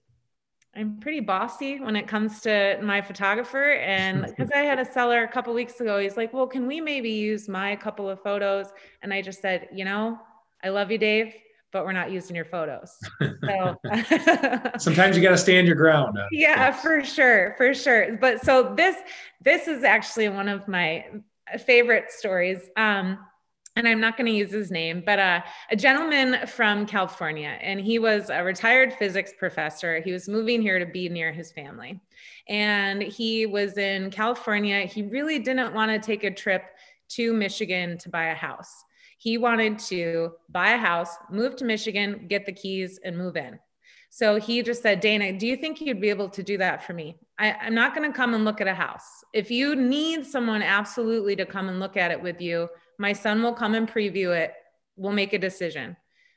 I'm 0.77 0.99
pretty 0.99 1.21
bossy 1.21 1.79
when 1.79 1.95
it 1.95 2.07
comes 2.07 2.41
to 2.41 2.79
my 2.83 3.01
photographer. 3.01 3.73
And 3.73 4.25
because 4.37 4.51
I 4.53 4.59
had 4.59 4.79
a 4.79 4.85
seller 4.85 5.23
a 5.23 5.27
couple 5.27 5.53
weeks 5.53 5.79
ago, 5.81 5.99
he's 5.99 6.17
like, 6.17 6.33
Well, 6.33 6.47
can 6.47 6.67
we 6.67 6.79
maybe 6.79 7.09
use 7.09 7.49
my 7.49 7.75
couple 7.75 8.09
of 8.09 8.21
photos? 8.21 8.67
And 9.01 9.13
I 9.13 9.21
just 9.21 9.41
said, 9.41 9.69
You 9.73 9.85
know, 9.85 10.19
I 10.63 10.69
love 10.69 10.91
you, 10.91 10.97
Dave, 10.97 11.33
but 11.71 11.83
we're 11.83 11.93
not 11.93 12.11
using 12.11 12.35
your 12.35 12.45
photos. 12.45 12.97
So 13.19 13.75
sometimes 14.77 15.15
you 15.15 15.23
got 15.23 15.31
to 15.31 15.37
stand 15.37 15.67
your 15.67 15.75
ground. 15.75 16.17
Yeah, 16.31 16.71
for 16.71 17.03
sure. 17.03 17.55
For 17.57 17.73
sure. 17.73 18.17
But 18.17 18.43
so 18.43 18.73
this, 18.75 18.95
this 19.41 19.67
is 19.67 19.83
actually 19.83 20.29
one 20.29 20.47
of 20.47 20.67
my 20.67 21.05
favorite 21.65 22.11
stories. 22.11 22.59
Um, 22.75 23.19
and 23.77 23.87
I'm 23.87 23.99
not 23.99 24.17
going 24.17 24.25
to 24.25 24.33
use 24.33 24.51
his 24.51 24.71
name, 24.71 25.03
but 25.05 25.19
uh, 25.19 25.41
a 25.69 25.75
gentleman 25.75 26.47
from 26.47 26.87
California, 26.87 27.57
and 27.61 27.79
he 27.79 27.99
was 27.99 28.31
a 28.31 28.43
retired 28.43 28.91
physics 28.93 29.33
professor. 29.37 29.99
He 29.99 30.11
was 30.11 30.27
moving 30.27 30.63
here 30.63 30.79
to 30.79 30.85
be 30.85 31.07
near 31.09 31.31
his 31.31 31.51
family. 31.51 32.01
And 32.49 33.03
he 33.03 33.45
was 33.45 33.77
in 33.77 34.09
California. 34.09 34.81
He 34.81 35.03
really 35.03 35.37
didn't 35.37 35.75
want 35.75 35.91
to 35.91 35.99
take 35.99 36.23
a 36.23 36.31
trip 36.31 36.63
to 37.09 37.33
Michigan 37.33 37.99
to 37.99 38.09
buy 38.09 38.25
a 38.25 38.35
house. 38.35 38.83
He 39.19 39.37
wanted 39.37 39.77
to 39.79 40.31
buy 40.49 40.71
a 40.71 40.77
house, 40.77 41.15
move 41.29 41.55
to 41.57 41.65
Michigan, 41.65 42.25
get 42.27 42.47
the 42.47 42.53
keys, 42.53 42.99
and 43.03 43.15
move 43.15 43.37
in. 43.37 43.59
So 44.09 44.39
he 44.39 44.63
just 44.63 44.81
said, 44.81 45.01
Dana, 45.01 45.37
do 45.37 45.45
you 45.45 45.55
think 45.55 45.81
you'd 45.81 46.01
be 46.01 46.09
able 46.09 46.29
to 46.29 46.41
do 46.41 46.57
that 46.57 46.83
for 46.83 46.93
me? 46.93 47.17
I, 47.37 47.67
am 47.67 47.75
not 47.75 47.93
going 47.93 48.09
to 48.09 48.15
come 48.15 48.33
and 48.33 48.43
look 48.43 48.61
at 48.61 48.67
a 48.67 48.73
house. 48.73 49.23
If 49.33 49.51
you 49.51 49.75
need 49.75 50.25
someone 50.25 50.63
absolutely 50.63 51.35
to 51.35 51.45
come 51.45 51.69
and 51.69 51.79
look 51.79 51.97
at 51.97 52.09
it 52.09 52.19
with 52.19 52.41
you, 52.41 52.69
my 52.97 53.13
son 53.13 53.43
will 53.43 53.53
come 53.53 53.75
and 53.75 53.87
preview 53.87 54.35
it. 54.35 54.53
We'll 54.95 55.13
make 55.13 55.33
a 55.33 55.39
decision. 55.39 55.95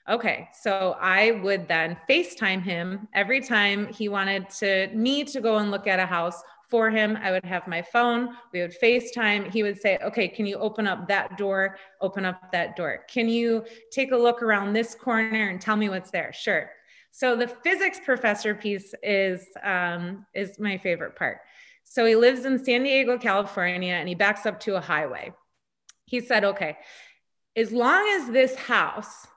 Okay, 0.09 0.49
so 0.52 0.97
I 1.00 1.33
would 1.43 1.69
then 1.69 1.97
FaceTime 2.09 2.62
him 2.62 3.07
every 3.14 3.40
time 3.40 3.93
he 3.93 4.09
wanted 4.09 4.49
to 4.59 4.88
me 4.95 5.25
to 5.25 5.40
go 5.40 5.59
and 5.59 5.71
look 5.71 5.87
at 5.87 6.00
a 6.00 6.07
house 6.07 6.43
for 6.69 6.90
him. 6.90 7.17
I 7.17 7.31
would 7.31 7.45
have 7.45 7.67
my 7.69 7.83
phone, 7.83 8.31
we 8.52 8.61
would 8.61 8.75
FaceTime. 8.81 9.50
He 9.50 9.62
would 9.62 9.81
say, 9.81 9.99
Okay, 9.99 10.29
can 10.29 10.47
you 10.47 10.57
open 10.57 10.87
up 10.87 11.07
that 11.09 11.37
door? 11.37 11.76
Open 12.00 12.25
up 12.25 12.50
that 12.52 12.76
door. 12.76 13.05
Can 13.09 13.29
you 13.29 13.64
take 13.93 14.12
a 14.12 14.17
look 14.17 14.43
around 14.43 14.73
this 14.73 14.95
corner 14.95 15.49
and 15.50 15.61
tell 15.61 15.76
me 15.76 15.88
what's 15.88 16.11
there? 16.11 16.33
Sure. 16.33 16.71
So 17.12 17.37
the 17.37 17.49
physics 17.49 18.00
professor 18.05 18.55
piece 18.55 18.95
is 19.02 19.47
um, 19.62 20.26
is 20.35 20.59
my 20.59 20.79
favorite 20.79 21.17
part. 21.17 21.38
So 21.85 22.07
he 22.07 22.14
lives 22.14 22.45
in 22.45 22.64
San 22.64 22.85
Diego, 22.85 23.19
California, 23.19 23.95
and 23.95 24.09
he 24.09 24.14
backs 24.14 24.47
up 24.47 24.61
to 24.61 24.76
a 24.76 24.81
highway 24.81 25.33
he 26.11 26.19
said, 26.21 26.43
okay, 26.43 26.76
as 27.57 27.71
long 27.71 28.05
as 28.17 28.29
this 28.31 28.57
house 28.57 29.29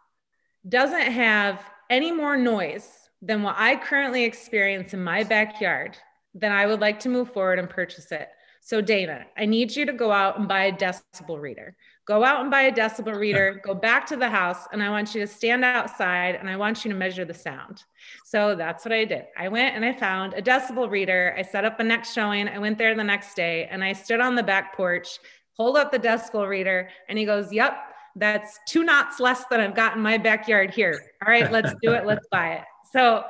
doesn't 0.68 1.12
have 1.12 1.64
any 1.88 2.12
more 2.12 2.36
noise 2.36 2.90
than 3.22 3.44
what 3.44 3.56
I 3.60 3.76
currently 3.76 4.24
experience 4.24 4.92
in 4.92 5.04
my 5.04 5.24
backyard, 5.24 5.96
then 6.34 6.52
I 6.52 6.66
would 6.66 6.80
like 6.80 7.00
to 7.02 7.10
move 7.10 7.32
forward 7.32 7.60
and 7.60 7.70
purchase 7.70 8.12
it. 8.12 8.28
So, 8.60 8.82
Dana, 8.82 9.26
I 9.38 9.46
need 9.46 9.76
you 9.76 9.86
to 9.86 9.94
go 9.94 10.12
out 10.12 10.40
and 10.40 10.48
buy 10.48 10.64
a 10.64 10.74
decibel 10.74 11.40
reader. 11.40 11.76
Go 12.08 12.24
out 12.24 12.42
and 12.42 12.50
buy 12.50 12.64
a 12.64 12.72
decibel 12.72 13.20
reader, 13.20 13.62
go 13.64 13.76
back 13.76 14.08
to 14.08 14.18
the 14.18 14.30
house, 14.30 14.66
and 14.72 14.82
I 14.82 14.90
want 14.90 15.14
you 15.14 15.22
to 15.22 15.28
stand 15.28 15.64
outside 15.64 16.36
and 16.36 16.50
I 16.50 16.56
want 16.56 16.84
you 16.84 16.92
to 16.92 16.98
measure 16.98 17.24
the 17.24 17.36
sound. 17.36 17.84
So 18.26 18.56
that's 18.56 18.84
what 18.84 18.94
I 18.94 19.06
did. 19.06 19.26
I 19.38 19.48
went 19.48 19.76
and 19.76 19.86
I 19.86 19.94
found 19.94 20.34
a 20.34 20.42
decibel 20.42 20.90
reader. 20.90 21.36
I 21.38 21.44
set 21.44 21.66
up 21.66 21.80
a 21.80 21.84
next 21.84 22.14
showing. 22.14 22.48
I 22.48 22.58
went 22.58 22.80
there 22.80 22.96
the 22.96 23.04
next 23.04 23.36
day 23.36 23.68
and 23.70 23.84
I 23.84 23.94
stood 23.94 24.22
on 24.22 24.34
the 24.34 24.44
back 24.44 24.76
porch 24.76 25.20
hold 25.54 25.78
up 25.78 25.92
the 25.92 26.00
desk, 26.00 26.34
decibel 26.34 26.48
reader, 26.48 26.90
and 27.10 27.18
he 27.18 27.26
goes, 27.26 27.52
Yep, 27.52 27.78
that's 28.16 28.60
two 28.68 28.84
knots 28.84 29.20
less 29.20 29.46
than 29.46 29.60
I've 29.60 29.76
got 29.76 29.96
in 29.96 30.02
my 30.02 30.18
backyard 30.18 30.74
here. 30.74 31.00
All 31.26 31.32
right, 31.32 31.52
let's 31.52 31.74
do 31.82 31.94
it. 31.94 32.06
Let's 32.06 32.28
buy 32.32 32.54
it. 32.54 32.64
So 32.92 33.26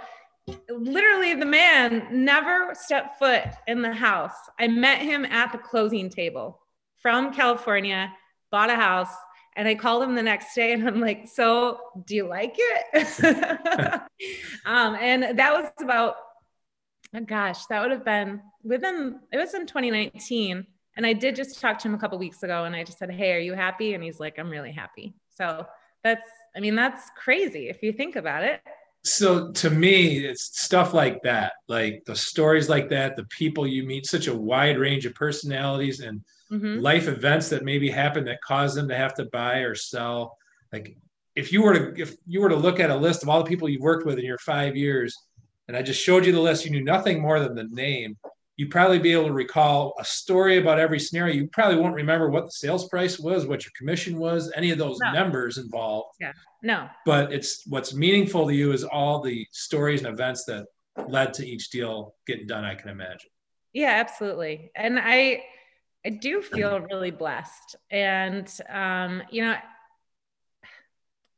literally 0.69 1.36
the 1.36 1.45
man 1.45 2.07
never 2.12 2.73
stepped 2.73 3.17
foot 3.17 3.43
in 3.67 3.81
the 3.81 3.93
house. 3.93 4.36
I 4.59 4.67
met 4.67 5.01
him 5.01 5.25
at 5.25 5.51
the 5.51 5.57
closing 5.57 6.09
table 6.09 6.59
from 7.01 7.33
California, 7.33 8.13
bought 8.51 8.69
a 8.69 8.75
house, 8.75 9.13
and 9.55 9.67
I 9.67 9.75
called 9.75 10.03
him 10.03 10.15
the 10.15 10.23
next 10.23 10.53
day 10.53 10.73
and 10.73 10.88
I'm 10.88 10.99
like, 10.99 11.27
so 11.27 11.79
do 12.05 12.15
you 12.15 12.27
like 12.27 12.55
it? 12.57 13.13
um, 14.65 14.95
and 14.95 15.38
that 15.38 15.53
was 15.53 15.71
about, 15.79 16.15
oh 17.15 17.21
gosh, 17.21 17.65
that 17.67 17.81
would 17.81 17.91
have 17.91 18.05
been 18.05 18.41
within, 18.63 19.19
it 19.31 19.38
was 19.38 19.53
in 19.53 19.67
2019. 19.67 20.65
And 20.95 21.06
I 21.06 21.13
did 21.13 21.36
just 21.36 21.60
talk 21.60 21.79
to 21.79 21.88
him 21.88 21.95
a 21.95 21.97
couple 21.97 22.17
weeks 22.17 22.43
ago 22.43 22.65
and 22.65 22.75
I 22.75 22.84
just 22.84 22.99
said, 22.99 23.12
Hey, 23.12 23.34
are 23.34 23.39
you 23.39 23.53
happy? 23.53 23.93
And 23.93 24.03
he's 24.03 24.19
like, 24.19 24.38
I'm 24.38 24.49
really 24.49 24.71
happy. 24.71 25.15
So 25.29 25.65
that's, 26.03 26.29
I 26.56 26.60
mean, 26.60 26.75
that's 26.75 27.10
crazy 27.17 27.69
if 27.69 27.82
you 27.82 27.91
think 27.91 28.15
about 28.15 28.43
it. 28.43 28.62
So 29.06 29.51
to 29.51 29.69
me, 29.69 30.19
it's 30.19 30.58
stuff 30.62 30.93
like 30.93 31.21
that, 31.23 31.53
like 31.67 32.03
the 32.06 32.15
stories 32.15 32.69
like 32.69 32.89
that, 32.89 33.17
the 33.17 33.25
people 33.25 33.67
you 33.67 33.86
meet, 33.86 34.06
such 34.06 34.27
a 34.27 34.36
wide 34.36 34.77
range 34.77 35.06
of 35.06 35.13
personalities 35.13 35.99
and 35.99 36.21
mm-hmm. 36.49 36.79
life 36.79 37.08
events 37.10 37.49
that 37.49 37.65
maybe 37.65 37.89
happen 37.89 38.23
that 38.25 38.41
cause 38.41 38.75
them 38.75 38.88
to 38.88 38.95
have 38.95 39.13
to 39.15 39.25
buy 39.25 39.58
or 39.58 39.75
sell. 39.75 40.38
Like 40.71 40.95
if 41.36 41.51
you 41.51 41.63
were 41.63 41.73
to 41.73 42.01
if 42.01 42.15
you 42.27 42.39
were 42.39 42.49
to 42.49 42.56
look 42.56 42.79
at 42.79 42.91
a 42.91 42.95
list 42.95 43.23
of 43.23 43.29
all 43.29 43.43
the 43.43 43.49
people 43.49 43.67
you've 43.67 43.82
worked 43.82 44.06
with 44.06 44.19
in 44.19 44.25
your 44.25 44.38
five 44.38 44.77
years, 44.77 45.17
and 45.67 45.75
I 45.75 45.82
just 45.82 46.01
showed 46.01 46.25
you 46.25 46.32
the 46.32 46.39
list, 46.39 46.63
you 46.63 46.71
knew 46.71 46.84
nothing 46.84 47.21
more 47.21 47.39
than 47.39 47.56
the 47.56 47.67
name 47.71 48.17
you'd 48.57 48.69
probably 48.69 48.99
be 48.99 49.11
able 49.11 49.27
to 49.27 49.33
recall 49.33 49.93
a 49.99 50.05
story 50.05 50.57
about 50.57 50.79
every 50.79 50.99
scenario. 50.99 51.33
You 51.33 51.47
probably 51.47 51.77
won't 51.77 51.95
remember 51.95 52.29
what 52.29 52.45
the 52.45 52.51
sales 52.51 52.87
price 52.87 53.19
was, 53.19 53.47
what 53.47 53.63
your 53.63 53.71
commission 53.75 54.17
was, 54.17 54.51
any 54.55 54.71
of 54.71 54.77
those 54.77 54.99
no. 54.99 55.11
numbers 55.11 55.57
involved. 55.57 56.15
Yeah, 56.19 56.33
no. 56.61 56.87
But 57.05 57.33
it's 57.33 57.65
what's 57.67 57.93
meaningful 57.93 58.47
to 58.47 58.53
you 58.53 58.71
is 58.71 58.83
all 58.83 59.21
the 59.21 59.47
stories 59.51 60.03
and 60.03 60.13
events 60.13 60.45
that 60.45 60.67
led 61.07 61.33
to 61.35 61.47
each 61.47 61.69
deal 61.71 62.15
getting 62.27 62.45
done. 62.45 62.63
I 62.63 62.75
can 62.75 62.89
imagine. 62.89 63.29
Yeah, 63.73 63.89
absolutely. 63.89 64.71
And 64.75 64.99
I, 64.99 65.43
I 66.05 66.09
do 66.09 66.41
feel 66.43 66.79
really 66.79 67.11
blessed. 67.11 67.75
And 67.89 68.47
um, 68.69 69.23
you 69.31 69.43
know, 69.43 69.55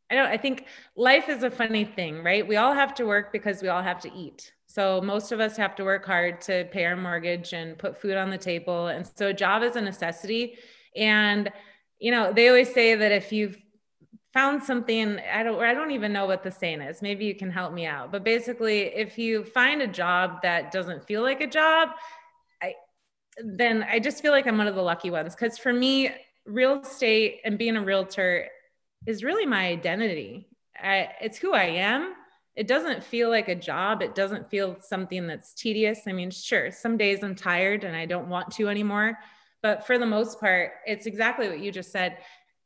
I 0.10 0.16
don't. 0.16 0.28
I 0.28 0.38
think 0.38 0.66
life 0.98 1.30
is 1.30 1.44
a 1.44 1.50
funny 1.50 1.86
thing, 1.86 2.22
right? 2.24 2.46
We 2.46 2.58
all 2.58 2.74
have 2.74 2.94
to 2.96 3.06
work 3.06 3.32
because 3.32 3.62
we 3.62 3.70
all 3.70 3.82
have 3.82 4.02
to 4.02 4.14
eat 4.14 4.52
so 4.76 5.00
most 5.00 5.32
of 5.32 5.40
us 5.40 5.56
have 5.56 5.74
to 5.76 5.86
work 5.86 6.06
hard 6.06 6.42
to 6.42 6.66
pay 6.66 6.84
our 6.84 6.98
mortgage 6.98 7.54
and 7.54 7.78
put 7.78 7.98
food 8.02 8.18
on 8.18 8.30
the 8.30 8.38
table. 8.38 8.88
And 8.88 9.10
so 9.16 9.28
a 9.28 9.34
job 9.34 9.64
is 9.64 9.78
a 9.78 9.82
necessity. 9.82 10.58
And, 10.98 11.50
you 11.98 12.12
know, 12.12 12.34
they 12.34 12.50
always 12.50 12.74
say 12.74 12.94
that 12.94 13.14
if 13.14 13.32
you've 13.32 13.58
found 14.34 14.62
something, 14.62 15.18
I 15.34 15.44
don't, 15.44 15.64
I 15.64 15.74
don't 15.74 15.92
even 15.92 16.12
know 16.12 16.26
what 16.26 16.44
the 16.44 16.52
saying 16.52 16.82
is. 16.82 17.02
Maybe 17.02 17.24
you 17.24 17.36
can 17.36 17.52
help 17.52 17.72
me 17.72 17.86
out. 17.86 18.12
But 18.12 18.26
basically, 18.26 18.82
if 18.82 19.18
you 19.18 19.46
find 19.46 19.82
a 19.82 19.88
job 19.88 20.42
that 20.42 20.74
doesn't 20.74 21.08
feel 21.08 21.22
like 21.22 21.40
a 21.40 21.48
job, 21.48 21.92
I, 22.62 22.74
then 23.42 23.86
I 23.90 24.00
just 24.00 24.22
feel 24.22 24.34
like 24.34 24.46
I'm 24.46 24.58
one 24.58 24.68
of 24.68 24.76
the 24.76 24.82
lucky 24.82 25.10
ones. 25.10 25.36
Because 25.36 25.58
for 25.58 25.72
me, 25.72 26.10
real 26.46 26.82
estate 26.82 27.40
and 27.46 27.58
being 27.58 27.78
a 27.78 27.82
realtor 27.82 28.50
is 29.08 29.24
really 29.24 29.46
my 29.46 29.68
identity. 29.68 30.50
I, 30.78 31.12
it's 31.22 31.38
who 31.38 31.54
I 31.54 31.64
am 31.64 32.14
it 32.56 32.68
doesn't 32.68 33.04
feel 33.04 33.30
like 33.30 33.50
a 33.50 33.56
job. 33.56 34.02
It 34.02 34.16
doesn't 34.16 34.50
feel 34.50 34.78
something 34.80 35.28
that's 35.28 35.54
tedious. 35.54 36.02
I 36.08 36.14
mean, 36.14 36.32
sure, 36.32 36.72
some 36.72 36.98
days 36.98 37.24
I'm 37.24 37.36
tired 37.36 37.84
and 37.84 37.96
I 37.96 38.06
don't 38.06 38.30
want 38.30 38.52
to 38.52 38.70
anymore. 38.70 39.18
But 39.62 39.86
for 39.86 39.98
the 39.98 40.06
most 40.06 40.40
part, 40.40 40.74
it's 40.86 41.06
exactly 41.06 41.50
what 41.50 41.60
you 41.60 41.72
just 41.72 41.92
said. 41.92 42.20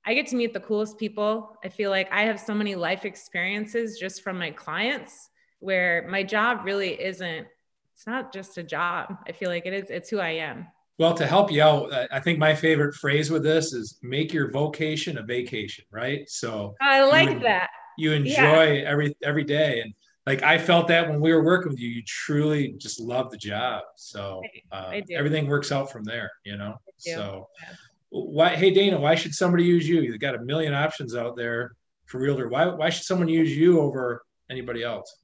I 0.06 0.13
get 0.13 0.28
to 0.28 0.36
meet 0.36 0.54
the 0.54 0.60
coolest 0.60 0.97
people. 0.97 1.58
I 1.63 1.69
feel 1.69 1.89
like 1.89 2.12
I 2.12 2.23
have 2.23 2.39
so 2.39 2.54
many 2.54 2.75
life 2.75 3.04
experiences 3.04 3.97
just 3.99 4.21
from 4.21 4.38
my 4.38 4.52
clients 4.52 5.30
where 5.60 6.08
my 6.10 6.23
job 6.23 6.62
really 6.63 7.02
isn't, 7.02 7.47
it's 7.93 8.08
not 8.08 8.32
just 8.32 8.58
a 8.58 8.63
job. 8.63 9.17
I 9.28 9.32
feel 9.32 9.49
like 9.49 9.65
it 9.65 9.73
is, 9.73 9.89
it's 9.89 10.10
who 10.10 10.19
I 10.19 10.30
am. 10.30 10.67
Well, 10.99 11.13
to 11.15 11.25
help 11.25 11.52
you 11.52 11.63
out, 11.63 11.91
I 12.12 12.19
think 12.19 12.39
my 12.39 12.54
favorite 12.54 12.93
phrase 12.93 13.32
with 13.32 13.43
this 13.43 13.73
is 13.73 13.99
make 14.04 14.34
your 14.34 14.52
vocation 14.52 15.17
a 15.17 15.23
vacation, 15.23 15.86
right? 15.91 16.30
So 16.30 16.75
I 16.82 17.04
like 17.06 17.41
that 17.41 17.69
you 17.99 18.13
enjoy 18.13 18.31
yeah. 18.79 18.89
every 18.89 19.15
every 19.23 19.43
day 19.43 19.81
and 19.81 19.93
like 20.29 20.43
I 20.43 20.59
felt 20.59 20.88
that 20.89 21.09
when 21.09 21.19
we 21.21 21.33
were 21.33 21.43
working 21.43 21.71
with 21.71 21.79
you, 21.79 21.89
you 21.89 22.03
truly 22.05 22.73
just 22.77 22.99
love 22.99 23.31
the 23.31 23.38
job. 23.38 23.81
So 23.95 24.43
uh, 24.71 24.91
everything 25.12 25.47
works 25.47 25.71
out 25.71 25.91
from 25.91 26.03
there, 26.03 26.29
you 26.43 26.55
know. 26.55 26.75
So 26.97 27.47
yeah. 27.59 27.75
why, 28.09 28.49
hey 28.55 28.69
Dana, 28.69 28.99
why 28.99 29.15
should 29.15 29.33
somebody 29.33 29.63
use 29.63 29.89
you? 29.89 30.01
You've 30.01 30.19
got 30.19 30.35
a 30.35 30.39
million 30.41 30.75
options 30.75 31.15
out 31.15 31.35
there 31.35 31.71
for 32.05 32.19
realtor. 32.19 32.47
Why 32.47 32.67
why 32.67 32.89
should 32.89 33.05
someone 33.05 33.27
use 33.27 33.57
you 33.57 33.79
over 33.79 34.23
anybody 34.51 34.83
else? 34.83 35.17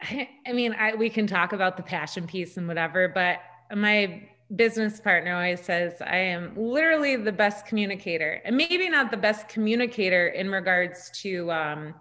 I 0.00 0.52
mean, 0.54 0.72
I 0.72 0.94
we 0.94 1.10
can 1.10 1.26
talk 1.26 1.52
about 1.52 1.76
the 1.76 1.82
passion 1.82 2.26
piece 2.26 2.56
and 2.56 2.66
whatever, 2.66 3.08
but 3.08 3.40
my 3.76 4.28
business 4.56 5.00
partner 5.00 5.34
always 5.34 5.60
says 5.60 5.94
I 6.00 6.16
am 6.16 6.54
literally 6.56 7.16
the 7.16 7.32
best 7.32 7.66
communicator, 7.66 8.40
and 8.44 8.56
maybe 8.56 8.88
not 8.88 9.10
the 9.10 9.16
best 9.16 9.48
communicator 9.48 10.28
in 10.28 10.50
regards 10.50 11.10
to 11.22 11.50
um, 11.50 11.94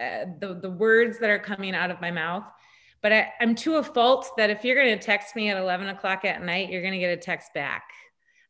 uh, 0.00 0.26
the 0.38 0.58
the 0.60 0.70
words 0.70 1.18
that 1.18 1.30
are 1.30 1.38
coming 1.38 1.74
out 1.74 1.90
of 1.90 2.00
my 2.00 2.10
mouth. 2.10 2.44
But 3.02 3.12
I, 3.12 3.32
I'm 3.40 3.54
to 3.56 3.76
a 3.76 3.82
fault 3.82 4.30
that 4.36 4.50
if 4.50 4.64
you're 4.64 4.76
going 4.76 4.98
to 4.98 5.02
text 5.02 5.34
me 5.34 5.48
at 5.48 5.56
11 5.56 5.88
o'clock 5.88 6.24
at 6.26 6.42
night, 6.42 6.70
you're 6.70 6.82
going 6.82 6.92
to 6.92 6.98
get 6.98 7.10
a 7.10 7.16
text 7.16 7.54
back. 7.54 7.84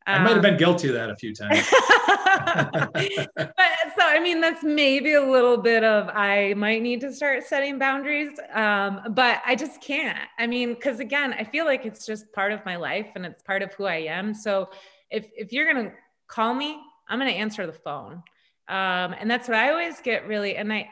I 0.05 0.19
might 0.19 0.33
have 0.33 0.41
been 0.41 0.55
um, 0.55 0.59
guilty 0.59 0.89
of 0.89 0.95
that 0.95 1.09
a 1.09 1.15
few 1.15 1.33
times. 1.33 1.65
but 3.35 3.70
I 4.11 4.19
mean, 4.19 4.41
that's 4.41 4.61
maybe 4.61 5.13
a 5.13 5.23
little 5.23 5.55
bit 5.55 5.85
of 5.85 6.09
I 6.09 6.53
might 6.55 6.81
need 6.81 6.99
to 7.01 7.13
start 7.13 7.45
setting 7.45 7.79
boundaries, 7.79 8.37
um, 8.53 8.99
but 9.11 9.41
I 9.45 9.55
just 9.55 9.81
can't. 9.81 10.19
I 10.37 10.47
mean, 10.47 10.73
because 10.73 10.99
again, 10.99 11.33
I 11.33 11.45
feel 11.45 11.63
like 11.63 11.85
it's 11.85 12.05
just 12.05 12.31
part 12.33 12.51
of 12.51 12.65
my 12.65 12.75
life 12.75 13.07
and 13.15 13.25
it's 13.25 13.41
part 13.41 13.61
of 13.61 13.73
who 13.73 13.85
I 13.85 13.95
am. 13.95 14.33
So 14.33 14.69
if 15.09 15.27
if 15.33 15.53
you're 15.53 15.71
gonna 15.71 15.93
call 16.27 16.53
me, 16.53 16.77
I'm 17.07 17.19
gonna 17.19 17.31
answer 17.31 17.65
the 17.65 17.71
phone, 17.73 18.21
um, 18.67 19.15
and 19.17 19.31
that's 19.31 19.47
what 19.47 19.57
I 19.57 19.69
always 19.69 20.01
get 20.01 20.27
really. 20.27 20.57
And 20.57 20.73
I 20.73 20.89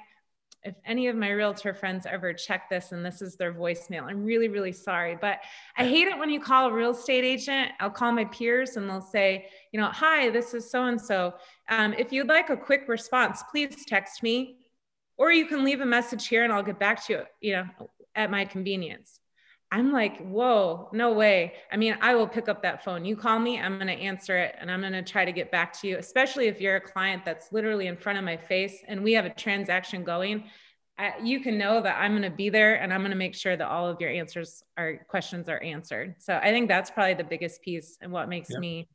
if 0.63 0.75
any 0.85 1.07
of 1.07 1.15
my 1.15 1.29
realtor 1.29 1.73
friends 1.73 2.05
ever 2.05 2.33
check 2.33 2.69
this 2.69 2.91
and 2.91 3.05
this 3.05 3.21
is 3.21 3.35
their 3.35 3.53
voicemail, 3.53 4.03
I'm 4.03 4.23
really, 4.25 4.47
really 4.47 4.73
sorry. 4.73 5.17
But 5.19 5.39
I 5.77 5.85
hate 5.87 6.07
it 6.07 6.17
when 6.17 6.29
you 6.29 6.41
call 6.41 6.67
a 6.67 6.73
real 6.73 6.91
estate 6.91 7.23
agent. 7.23 7.71
I'll 7.79 7.89
call 7.89 8.11
my 8.11 8.25
peers 8.25 8.75
and 8.75 8.89
they'll 8.89 9.01
say, 9.01 9.47
you 9.71 9.79
know, 9.79 9.87
hi, 9.87 10.29
this 10.29 10.53
is 10.53 10.69
so 10.69 10.85
and 10.85 10.99
so. 10.99 11.35
If 11.69 12.11
you'd 12.11 12.27
like 12.27 12.49
a 12.49 12.57
quick 12.57 12.89
response, 12.89 13.41
please 13.49 13.85
text 13.85 14.21
me, 14.21 14.57
or 15.17 15.31
you 15.31 15.45
can 15.45 15.63
leave 15.63 15.81
a 15.81 15.85
message 15.85 16.27
here 16.27 16.43
and 16.43 16.51
I'll 16.51 16.63
get 16.63 16.79
back 16.79 17.05
to 17.07 17.13
you, 17.13 17.21
you 17.39 17.53
know, 17.53 17.89
at 18.15 18.29
my 18.29 18.43
convenience. 18.45 19.19
I'm 19.71 19.91
like, 19.91 20.17
whoa, 20.19 20.89
no 20.93 21.13
way. 21.13 21.53
I 21.71 21.77
mean, 21.77 21.95
I 22.01 22.15
will 22.15 22.27
pick 22.27 22.49
up 22.49 22.63
that 22.63 22.83
phone. 22.83 23.05
You 23.05 23.15
call 23.15 23.37
me, 23.37 23.59
I'm 23.59 23.75
going 23.75 23.87
to 23.87 23.93
answer 23.93 24.35
it 24.37 24.55
and 24.59 24.71
I'm 24.71 24.81
going 24.81 24.93
to 24.93 25.03
try 25.03 25.25
to 25.25 25.31
get 25.31 25.51
back 25.51 25.79
to 25.81 25.87
you, 25.87 25.97
especially 25.97 26.47
if 26.47 26.59
you're 26.59 26.77
a 26.77 26.81
client 26.81 27.23
that's 27.23 27.51
literally 27.51 27.85
in 27.85 27.95
front 27.95 28.17
of 28.17 28.25
my 28.25 28.35
face 28.35 28.83
and 28.87 29.03
we 29.03 29.13
have 29.13 29.25
a 29.25 29.29
transaction 29.29 30.03
going. 30.03 30.45
I, 30.97 31.13
you 31.23 31.39
can 31.39 31.57
know 31.57 31.81
that 31.81 32.01
I'm 32.01 32.11
going 32.11 32.29
to 32.29 32.35
be 32.35 32.49
there 32.49 32.81
and 32.81 32.91
I'm 32.91 33.01
going 33.01 33.11
to 33.11 33.17
make 33.17 33.35
sure 33.35 33.55
that 33.55 33.67
all 33.67 33.87
of 33.87 34.01
your 34.01 34.09
answers 34.09 34.63
are 34.75 34.97
questions 35.07 35.47
are 35.49 35.61
answered. 35.61 36.15
So 36.17 36.35
I 36.41 36.49
think 36.49 36.67
that's 36.67 36.89
probably 36.89 37.13
the 37.13 37.23
biggest 37.23 37.61
piece 37.61 37.97
and 38.01 38.11
what 38.11 38.27
makes 38.27 38.49
me 38.49 38.89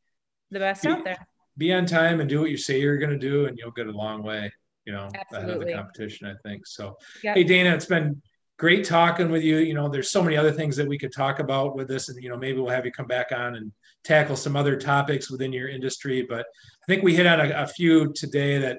the 0.51 0.59
best 0.59 0.83
be, 0.83 0.89
out 0.89 1.05
there. 1.05 1.27
Be 1.57 1.73
on 1.73 1.87
time 1.87 2.21
and 2.21 2.29
do 2.29 2.41
what 2.41 2.51
you 2.51 2.57
say 2.57 2.81
you're 2.81 2.99
going 2.99 3.11
to 3.11 3.19
do, 3.19 3.47
and 3.47 3.57
you'll 3.57 3.71
get 3.71 3.87
a 3.87 3.93
long 3.93 4.23
way. 4.23 4.53
You 4.85 4.93
know, 4.93 5.09
Absolutely. 5.15 5.39
ahead 5.39 5.51
of 5.51 5.67
the 5.67 5.73
competition. 5.73 6.27
I 6.27 6.35
think 6.47 6.67
so. 6.67 6.97
Yep. 7.23 7.37
Hey, 7.37 7.45
Dana, 7.45 7.75
it's 7.75 7.87
been 7.87 8.21
great 8.59 8.85
talking 8.85 9.31
with 9.31 9.43
you. 9.43 9.59
You 9.59 9.75
know, 9.75 9.88
there's 9.88 10.11
so 10.11 10.23
many 10.23 10.37
other 10.37 10.53
things 10.53 10.77
that 10.77 10.88
we 10.88 10.99
could 10.99 11.12
talk 11.12 11.38
about 11.38 11.77
with 11.77 11.88
this, 11.88 12.09
and 12.09 12.23
you 12.23 12.29
know, 12.29 12.37
maybe 12.37 12.61
we'll 12.61 12.71
have 12.71 12.87
you 12.87 12.93
come 12.93 13.07
back 13.07 13.33
on 13.33 13.57
and 13.57 13.73
tackle 14.05 14.37
some 14.37 14.57
other 14.57 14.77
topics 14.77 15.31
within 15.31 15.53
your 15.53 15.69
industry. 15.69 16.23
But 16.23 16.40
I 16.40 16.87
think 16.87 17.03
we 17.03 17.14
hit 17.14 17.27
on 17.27 17.40
a, 17.40 17.51
a 17.62 17.67
few 17.67 18.12
today 18.12 18.59
that 18.59 18.79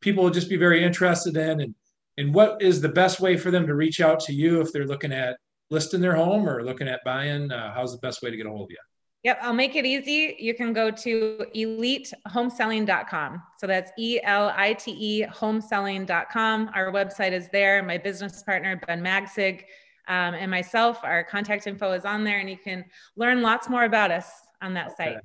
people 0.00 0.24
will 0.24 0.30
just 0.30 0.48
be 0.48 0.56
very 0.56 0.84
interested 0.84 1.36
in, 1.36 1.60
and 1.60 1.74
and 2.18 2.32
what 2.34 2.62
is 2.62 2.80
the 2.80 2.88
best 2.88 3.20
way 3.20 3.36
for 3.36 3.50
them 3.50 3.66
to 3.66 3.74
reach 3.74 4.00
out 4.00 4.20
to 4.20 4.32
you 4.32 4.60
if 4.60 4.72
they're 4.72 4.86
looking 4.86 5.12
at 5.12 5.36
listing 5.70 6.00
their 6.00 6.14
home 6.14 6.48
or 6.48 6.64
looking 6.64 6.88
at 6.88 7.00
buying? 7.04 7.50
Uh, 7.50 7.74
how's 7.74 7.92
the 7.92 7.98
best 7.98 8.22
way 8.22 8.30
to 8.30 8.36
get 8.36 8.46
a 8.46 8.50
hold 8.50 8.62
of 8.62 8.70
you? 8.70 8.76
Yep, 9.26 9.38
I'll 9.42 9.52
make 9.52 9.74
it 9.74 9.84
easy. 9.84 10.36
You 10.38 10.54
can 10.54 10.72
go 10.72 10.88
to 10.88 11.44
elitehomeselling.com. 11.52 13.42
So 13.58 13.66
that's 13.66 13.90
E 13.98 14.20
L 14.22 14.52
I 14.56 14.74
T 14.74 14.92
E 14.92 15.26
homeselling.com. 15.26 16.70
Our 16.72 16.92
website 16.92 17.32
is 17.32 17.48
there. 17.48 17.82
My 17.82 17.98
business 17.98 18.44
partner, 18.44 18.80
Ben 18.86 19.02
Magsig, 19.02 19.62
um, 20.06 20.34
and 20.34 20.48
myself, 20.48 21.00
our 21.02 21.24
contact 21.24 21.66
info 21.66 21.90
is 21.90 22.04
on 22.04 22.22
there, 22.22 22.38
and 22.38 22.48
you 22.48 22.56
can 22.56 22.84
learn 23.16 23.42
lots 23.42 23.68
more 23.68 23.82
about 23.82 24.12
us 24.12 24.30
on 24.62 24.74
that 24.74 24.96
site. 24.96 25.16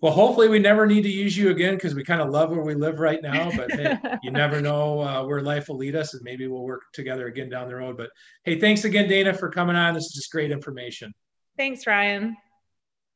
Well, 0.00 0.12
hopefully, 0.12 0.48
we 0.48 0.60
never 0.60 0.86
need 0.86 1.02
to 1.02 1.10
use 1.10 1.36
you 1.36 1.50
again 1.50 1.74
because 1.74 1.96
we 1.96 2.04
kind 2.04 2.20
of 2.20 2.30
love 2.30 2.50
where 2.50 2.62
we 2.62 2.76
live 2.76 3.00
right 3.00 3.20
now. 3.20 3.50
But 3.56 3.72
hey, 3.72 3.98
you 4.22 4.30
never 4.30 4.60
know 4.60 5.00
uh, 5.00 5.24
where 5.24 5.42
life 5.42 5.68
will 5.68 5.78
lead 5.78 5.96
us, 5.96 6.14
and 6.14 6.22
maybe 6.22 6.46
we'll 6.46 6.62
work 6.62 6.82
together 6.92 7.26
again 7.26 7.48
down 7.48 7.66
the 7.66 7.74
road. 7.74 7.96
But 7.96 8.10
hey, 8.44 8.60
thanks 8.60 8.84
again, 8.84 9.08
Dana, 9.08 9.34
for 9.34 9.48
coming 9.48 9.74
on. 9.74 9.92
This 9.92 10.04
is 10.04 10.12
just 10.12 10.30
great 10.30 10.52
information. 10.52 11.12
Thanks, 11.56 11.84
Ryan. 11.84 12.36